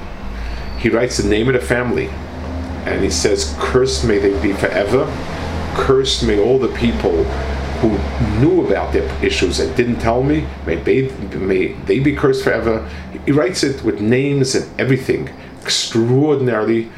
[0.79, 2.09] He writes the name of the family,
[2.85, 5.05] and he says, Cursed may they be forever.
[5.75, 7.23] Cursed may all the people
[7.81, 7.97] who
[8.39, 12.87] knew about their issues and didn't tell me, may they, may they be cursed forever.
[13.25, 15.29] He writes it with names and everything,
[15.61, 16.91] extraordinarily,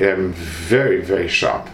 [0.00, 1.68] um, very, very sharp.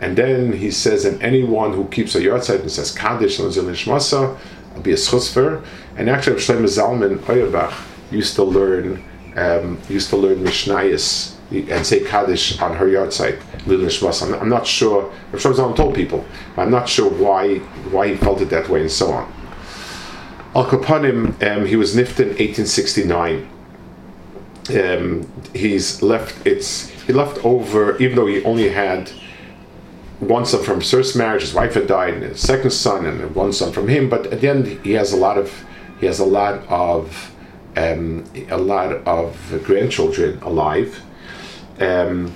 [0.00, 4.36] And then he says, and anyone who keeps a yahrzeit and says Kaddish and Masa
[4.74, 5.64] will be a schusfer.
[5.96, 7.74] And actually, Shlomo Zalman Auerbach
[8.10, 9.04] used to learn
[9.36, 14.66] um, used to learn Mishnayos and say Kaddish on her yahrzeit, Lil I'm, I'm not
[14.66, 15.12] sure.
[15.32, 16.24] Shlomo Zalman told people,
[16.56, 17.58] I'm not sure why
[17.90, 19.32] why he felt it that way and so on.
[20.54, 23.48] Al Kapanim, um, he was nifted in 1869.
[24.70, 26.46] Um, he's left.
[26.46, 29.10] It's he left over, even though he only had
[30.20, 33.34] one son from his first marriage, his wife had died, and his second son, and
[33.34, 34.08] one son from him.
[34.08, 35.64] But at the end, he has a lot of
[35.98, 37.34] he has a lot of
[37.76, 41.02] um, a lot of grandchildren alive.
[41.80, 42.34] Um,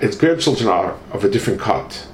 [0.00, 2.06] his grandchildren are of a different cut.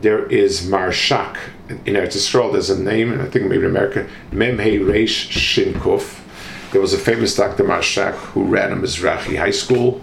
[0.00, 1.36] There is Marshak
[1.68, 2.52] in Eretz Yisrael.
[2.52, 6.20] There's a name, and I think maybe in America, Memhei Reish Shinkuf.
[6.72, 7.64] There was a famous Dr.
[7.64, 10.02] Marshak who ran a Mizrahi high school.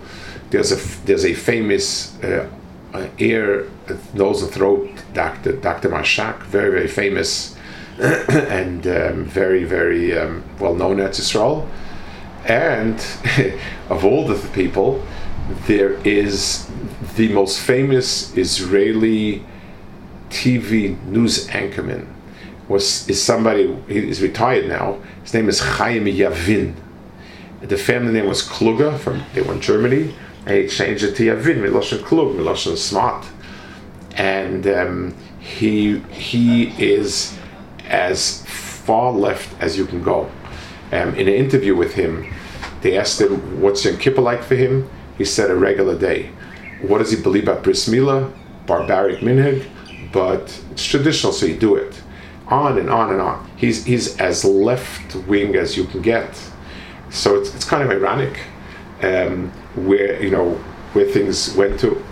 [0.49, 2.49] There's a there's a famous uh,
[2.93, 3.69] uh, ear,
[4.13, 5.89] nose and throat doctor, Dr.
[5.89, 7.55] Marshak, very, very famous
[7.99, 11.69] and um, very, very um, well known at Israel.
[12.45, 12.95] And
[13.89, 15.03] of all the people,
[15.67, 16.69] there is
[17.15, 19.43] the most famous Israeli
[20.29, 22.07] TV news anchorman
[22.67, 24.99] was is somebody he is retired now.
[25.21, 26.75] His name is Chaim Yavin.
[27.61, 30.13] The family name was Kluger from they were in Germany
[30.45, 33.25] and he changed it to Yavin, Miloshin Klug, Miloshin Smart.
[34.15, 37.37] and um, he he is
[37.87, 40.29] as far left as you can go.
[40.91, 42.31] Um, in an interview with him,
[42.81, 46.29] they asked him, "What's Yom Kippur like for him?" He said, "A regular day."
[46.81, 48.31] What does he believe about bris milah?
[48.67, 49.65] Barbaric minhag,
[50.11, 52.01] but it's traditional, so you do it.
[52.47, 53.49] On and on and on.
[53.55, 56.39] He's he's as left wing as you can get.
[57.09, 58.39] So it's, it's kind of ironic
[59.01, 60.55] um, where you know
[60.93, 62.03] where things went to.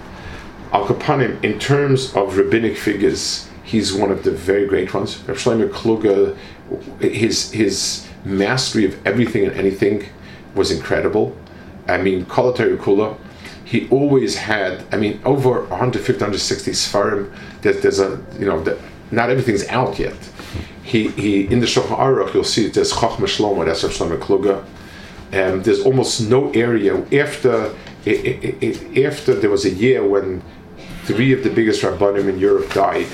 [0.72, 5.18] Al Kapanim, in terms of rabbinic figures, he's one of the very great ones.
[5.18, 6.36] Shlomo Kluger,
[7.00, 10.06] his his mastery of everything and anything
[10.56, 11.36] was incredible.
[11.88, 13.18] I mean, Kolatari Kula,
[13.66, 17.36] he always had, I mean, over 150, 160 Sfarim.
[17.62, 18.80] There's, there's a, you know, the,
[19.12, 20.16] not everything's out yet.
[20.84, 24.64] He, he in the Shulchan Aruch, you'll see there's Chachma Shlomo, that's Shlomo Kluger.
[25.32, 27.74] Um, there's almost no area after
[28.06, 30.44] after there was a year when
[31.06, 33.08] three of the biggest rabbanim in Europe died,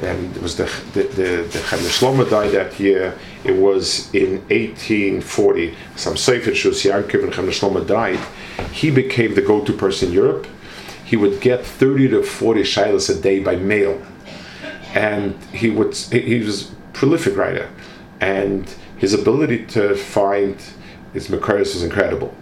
[0.00, 0.64] and it was the
[0.94, 3.18] the the, the died that year.
[3.44, 5.74] It was in 1840.
[5.96, 8.20] Some Sefer Shus Yankov and Chaim Shlomo died.
[8.72, 10.46] He became the go-to person in Europe.
[11.04, 14.00] He would get 30 to 40 shilas a day by mail,
[14.94, 17.68] and he would he was a prolific writer,
[18.20, 20.56] and his ability to find
[21.12, 22.34] his Makaris is incredible.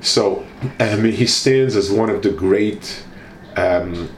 [0.00, 0.44] So
[0.80, 3.04] um, he stands as one of the great
[3.56, 4.10] um,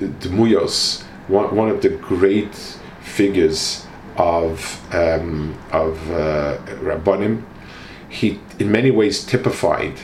[0.00, 2.54] Demuyos, one, one of the great
[3.00, 7.44] figures of um, of uh, Rabbanim.
[8.08, 9.94] He, in many ways, typified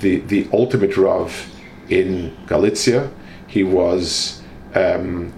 [0.00, 1.50] the the ultimate Rav
[1.88, 3.10] in Galicia.
[3.46, 4.42] He was
[4.74, 5.32] um,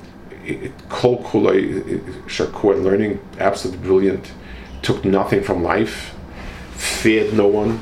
[0.89, 4.33] kol shakur learning, absolutely brilliant.
[4.83, 6.15] Took nothing from life
[6.81, 7.81] feared no one.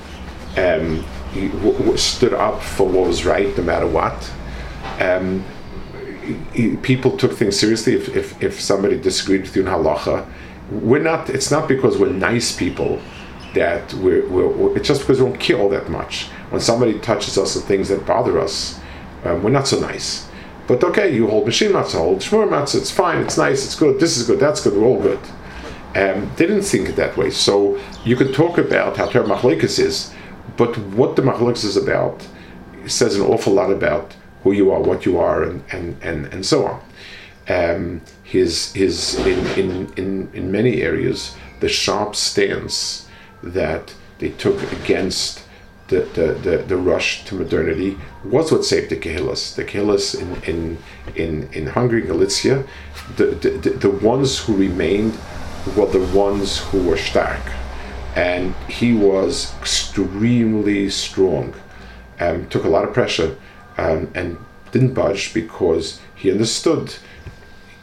[0.56, 4.30] Um, he w- w- stood up for what was right, no matter what.
[5.00, 5.44] Um,
[6.82, 10.28] people took things seriously if, if, if, somebody disagreed with you in halacha.
[10.70, 11.30] We're not.
[11.30, 13.00] It's not because we're nice people
[13.54, 14.28] that we're.
[14.28, 16.26] we're, it's just because we don't care all that much.
[16.50, 18.78] When somebody touches us with things that bother us,
[19.24, 20.28] um, we're not so nice.
[20.66, 22.74] But okay, you hold machine matzah, hold shmur.
[22.74, 23.18] It's fine.
[23.22, 23.64] It's nice.
[23.64, 23.98] It's good.
[23.98, 24.38] This is good.
[24.38, 24.74] That's good.
[24.74, 25.20] We're all good.
[25.96, 27.30] Um, didn't think it that way.
[27.30, 30.12] So you could talk about how Torah Machlekes is,
[30.58, 32.26] but what the Machlekes is about
[32.86, 36.46] says an awful lot about who you are, what you are, and and and, and
[36.46, 36.80] so on.
[37.48, 43.08] Um, his his in, in in in many areas the sharp stance
[43.42, 45.42] that they took against
[45.88, 49.54] the, the, the, the, rush to modernity was what saved the Kehillas.
[49.54, 50.78] The Kehillas in, in,
[51.16, 52.64] in, in Hungary, Galicia,
[53.16, 55.16] the, the, the ones who remained
[55.76, 57.40] were the ones who were stark.
[58.14, 61.54] And he was extremely strong,
[62.20, 63.36] um, took a lot of pressure,
[63.78, 64.36] um, and
[64.72, 66.94] didn't budge because he understood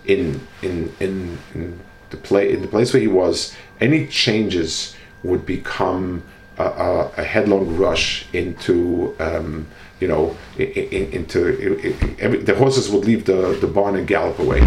[0.05, 1.79] in, in, in, in,
[2.11, 6.23] the, play, in the place where he was, any changes would become
[6.59, 9.67] a, a, a headlong rush into um,
[9.99, 14.61] you know into every, the horses would leave the, the barn and gallop away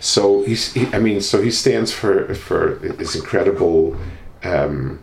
[0.00, 3.96] so he's, he, I mean, so he stands for for his incredible,
[4.42, 4.98] um,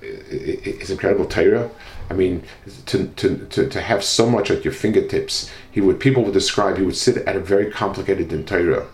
[0.00, 1.70] his incredible Torah.
[2.10, 2.42] I mean,
[2.86, 5.50] to, to, to, to have so much at your fingertips.
[5.70, 8.86] He would people would describe he would sit at a very complicated Torah,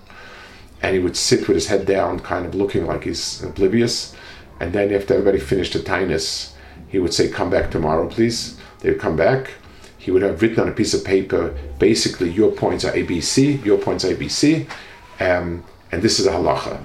[0.82, 4.14] and he would sit with his head down, kind of looking like he's oblivious.
[4.60, 6.54] And then after everybody finished the tinus,
[6.88, 9.50] he would say, "Come back tomorrow, please." They would come back.
[9.98, 13.76] He would have written on a piece of paper, basically, your points are ABC, your
[13.76, 14.68] points are ABC
[15.20, 16.80] um, and this is a halacha.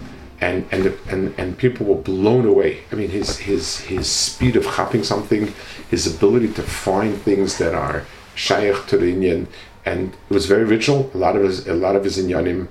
[0.47, 0.81] And, and,
[1.11, 2.71] and, and people were blown away.
[2.91, 5.53] I mean, his, his, his speed of chopping something,
[5.89, 7.99] his ability to find things that are
[8.35, 9.47] shaykh to the Indian,
[9.85, 11.09] and it was very original.
[11.13, 12.67] A lot of his, a lot of his inyanim,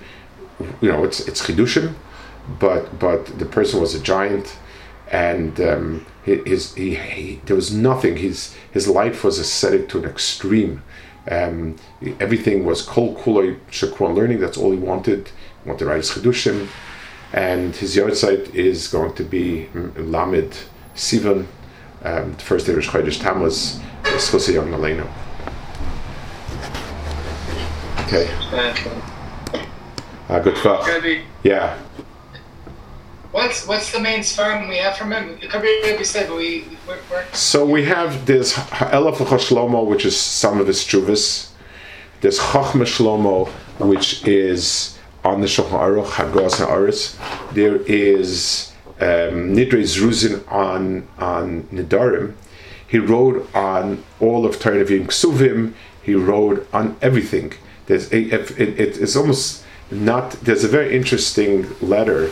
[0.80, 1.94] you know, it's it's chidushim,
[2.58, 4.56] but but the person was a giant,
[5.10, 8.16] and um, his he, he, there was nothing.
[8.16, 10.82] His his life was ascetic to an extreme.
[11.30, 11.76] Um,
[12.18, 14.40] everything was kol kuloi shakwan learning.
[14.40, 15.30] That's all he wanted
[15.64, 16.68] want to write his Chedushim,
[17.33, 20.57] and his yahrzeit is going to be Lamed
[20.95, 21.47] Sivan,
[22.05, 25.09] um, the first day of Rosh Chodesh Tammuz, Schosei Yom Aleinu.
[28.07, 28.28] Okay.
[30.28, 30.89] Uh, good talk.
[31.43, 31.78] Yeah.
[33.30, 35.39] What's what's the main sperm we have from him?
[35.41, 39.87] It could be we said, but we we're, we're So we have this Elef Shlomo,
[39.87, 41.51] which is some of his chuvas.
[42.20, 44.91] There's Chachma Shlomo, which is
[45.24, 47.18] on the Shulchan Aruch Hagos Aris.
[47.52, 52.34] There is um, Nidre Zruzin on on Nidarim.
[52.86, 55.72] He wrote on all of Torah Ksuvim.
[56.02, 57.54] He wrote on everything.
[57.86, 60.32] there's a, it, it, it's almost not.
[60.32, 62.30] There's a very interesting letter.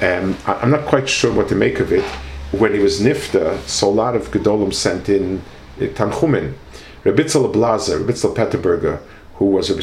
[0.00, 2.04] Um, I, I'm not quite sure what to make of it.
[2.52, 5.42] When he was nifta, so a lot of gedolim sent in
[5.78, 6.54] uh, tanchumin.
[7.02, 9.00] Rebitzel Blazer, Rebitzel Peterburger,
[9.34, 9.82] who was Rabbi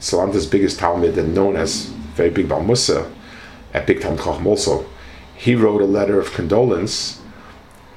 [0.00, 3.10] Salanter's biggest Talmud and known as very big Balmusa,
[3.74, 4.86] at Big Talmud Chacham also,
[5.36, 7.20] he wrote a letter of condolence,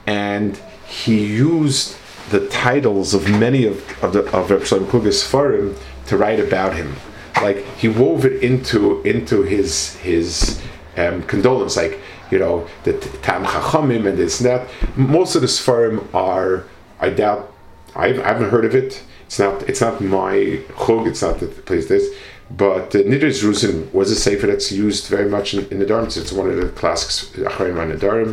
[0.06, 1.96] and he used
[2.32, 5.78] the titles of many of, of the of Reb Shlomo Kluger's Farim
[6.08, 6.96] to write about him.
[7.42, 10.62] Like he wove it into into his his
[10.98, 14.68] um, condolence, like you know the Tam Chachamim and this and that.
[14.98, 16.66] Most of the Sfarim are,
[17.00, 17.54] I doubt,
[17.96, 19.04] I haven't heard of it.
[19.30, 21.06] It's not it's not my chug.
[21.06, 22.10] It's not the place this.
[22.50, 26.06] But Nidris Rusin was a sefer that's used very much in, in the Dharm.
[26.18, 28.30] It's one of the classics, Achayim and the.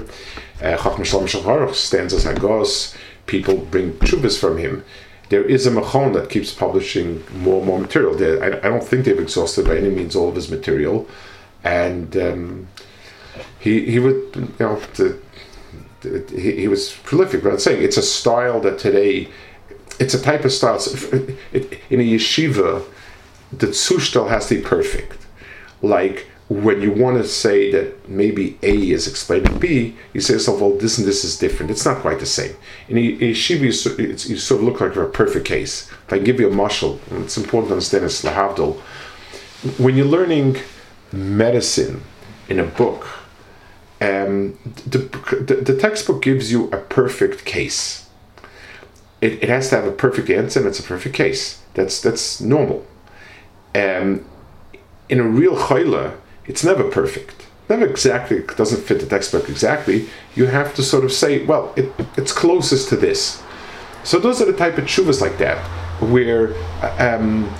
[0.62, 4.84] Uh, Chachma Shlomo stands as Hagos people bring tshuvas from him.
[5.28, 8.14] There is a machon that keeps publishing more and more material.
[8.14, 11.06] There, I, I, don't think they've exhausted by any means all of his material,
[11.62, 12.68] and um,
[13.58, 15.20] he he would you know the,
[16.00, 17.42] the, he, he was prolific.
[17.42, 19.28] But I'm saying it's a style that today,
[19.98, 20.76] it's a type of style.
[21.52, 22.84] it, in a yeshiva,
[23.52, 25.26] the zushtel has to be perfect,
[25.82, 30.32] like when you want to say that maybe A is explaining B, you say to
[30.34, 31.72] yourself, well, this and this is different.
[31.72, 32.54] It's not quite the same.
[32.88, 35.90] In a yeshiva, you, you sort of look like a perfect case.
[35.90, 38.78] If I give you a mushal, it's important to understand it's lahavdil.
[39.78, 40.58] When you're learning
[41.12, 42.02] medicine
[42.48, 43.06] in a book,
[44.00, 48.05] um, the, the, the, textbook gives you a perfect case.
[49.20, 51.62] It, it has to have a perfect answer and it's a perfect case.
[51.74, 52.86] That's that's normal.
[53.74, 54.24] Um,
[55.08, 57.46] in a real chayla, it's never perfect.
[57.68, 60.08] Never exactly it doesn't fit the textbook exactly.
[60.34, 63.42] You have to sort of say, well, it, it's closest to this.
[64.04, 65.58] So those are the type of chuvas like that,
[66.00, 66.54] where
[67.00, 67.52] um,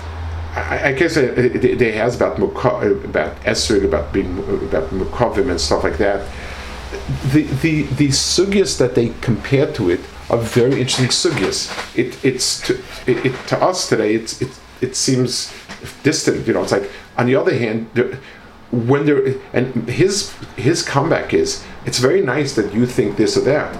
[0.54, 5.82] I, I, guess it, they has about about Esrig, about being about Mukavim and stuff
[5.82, 6.26] like that.
[7.32, 10.00] The the the sugyas that they compare to it
[10.30, 11.70] are very interesting sugyas.
[11.96, 12.74] It it's to,
[13.06, 14.14] it, it, to us today.
[14.14, 15.52] It's it it seems
[16.02, 16.46] distant.
[16.46, 17.90] You know, it's like on the other hand.
[17.94, 18.18] There,
[18.72, 19.22] when there
[19.52, 23.72] and his his comeback is it's very nice that you think this or that.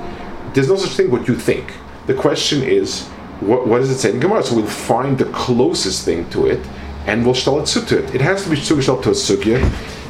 [0.55, 1.73] There's no such thing what you think.
[2.07, 3.09] The question is
[3.41, 4.43] what, what does it say in Gemara?
[4.45, 6.65] So we'll find the closest thing to it
[7.07, 8.15] and we'll stall it to it.
[8.15, 9.61] It has to be sugishal to a sugya,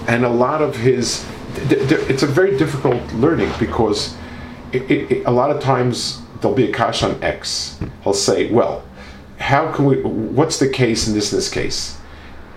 [0.09, 1.25] and a lot of his
[1.69, 4.15] it's a very difficult learning because
[4.73, 7.79] it, it, it, a lot of times there'll be a kash on X.
[8.03, 8.85] He'll say, well,
[9.39, 10.03] how can we?
[10.03, 11.99] What's the case in this in this case?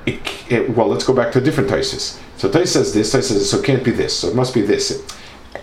[0.09, 2.19] it, it, well, let's go back to a different Taisis.
[2.37, 4.61] So Tais says this, Tais says so it can't be this, so it must be
[4.61, 4.91] this.
[4.91, 5.15] It,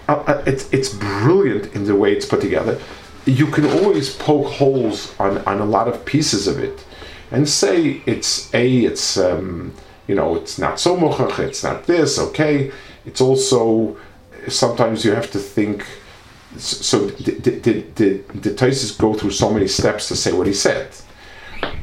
[0.08, 2.80] uh, uh, it's, it's brilliant in the way it's put together.
[3.24, 6.84] You can always poke holes on, on a lot of pieces of it
[7.30, 9.74] and say it's A, it's, um,
[10.06, 12.70] you know, it's not so mochach, it's not this, okay.
[13.04, 13.96] It's also,
[14.48, 15.84] sometimes you have to think,
[16.58, 20.52] so did, did, did, did, Taisis go through so many steps to say what he
[20.52, 20.88] said?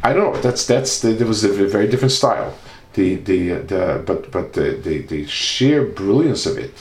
[0.03, 0.41] I don't know.
[0.41, 2.53] That's that's the, there was a very different style.
[2.93, 6.75] The the the but but the, the the sheer brilliance of it,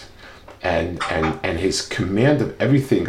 [0.62, 3.06] and and and his command of everything,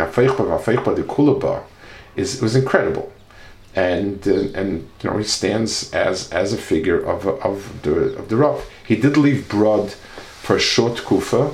[2.16, 3.12] is was incredible,
[3.76, 8.30] and uh, and you know he stands as as a figure of of the of
[8.30, 8.64] the Rav.
[8.88, 9.92] He did leave Brod
[10.44, 11.52] for a short kufa,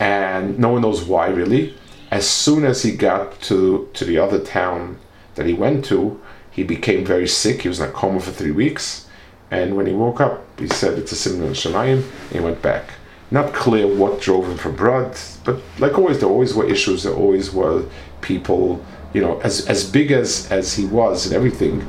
[0.00, 1.74] and no one knows why really.
[2.14, 4.98] As soon as he got to to the other town
[5.34, 7.62] that he went to, he became very sick.
[7.62, 9.08] He was in a coma for three weeks.
[9.50, 12.84] And when he woke up, he said it's a simon Shemayim, and he went back.
[13.32, 17.02] Not clear what drove him from Brod, but like always, there always were issues.
[17.02, 17.84] There always were
[18.20, 18.80] people,
[19.12, 21.84] you know, as as big as as he was and everything.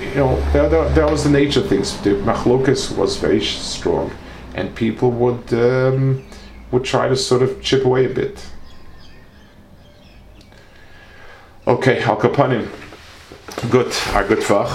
[0.00, 2.00] You know, that, that, that was the nature of things.
[2.00, 4.12] The machlokas was very strong,
[4.54, 6.24] and people would um,
[6.70, 8.46] would try to sort of chip away a bit.
[11.64, 12.68] Okay, Al Kapanim.
[13.70, 13.94] Good.
[14.14, 14.68] A good Fach.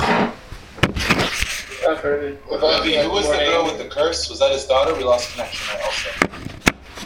[1.85, 2.41] I've heard it.
[2.47, 4.29] Who was the girl with the curse?
[4.29, 4.95] Was that his daughter?
[4.95, 6.09] We lost connection also.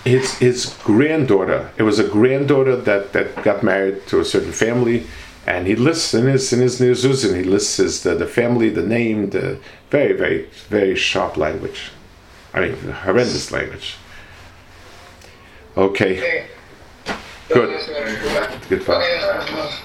[0.04, 1.72] His his granddaughter.
[1.78, 5.08] It was a granddaughter that, that got married to a certain family,
[5.48, 7.36] and he lists in his in his newsuzin.
[7.36, 9.60] He lists his the, the family, the name, the
[9.90, 11.92] very very very sharp language.
[12.54, 13.96] I mean, horrendous language.
[15.76, 16.48] Okay.
[17.54, 18.70] Good.
[18.70, 19.82] Good.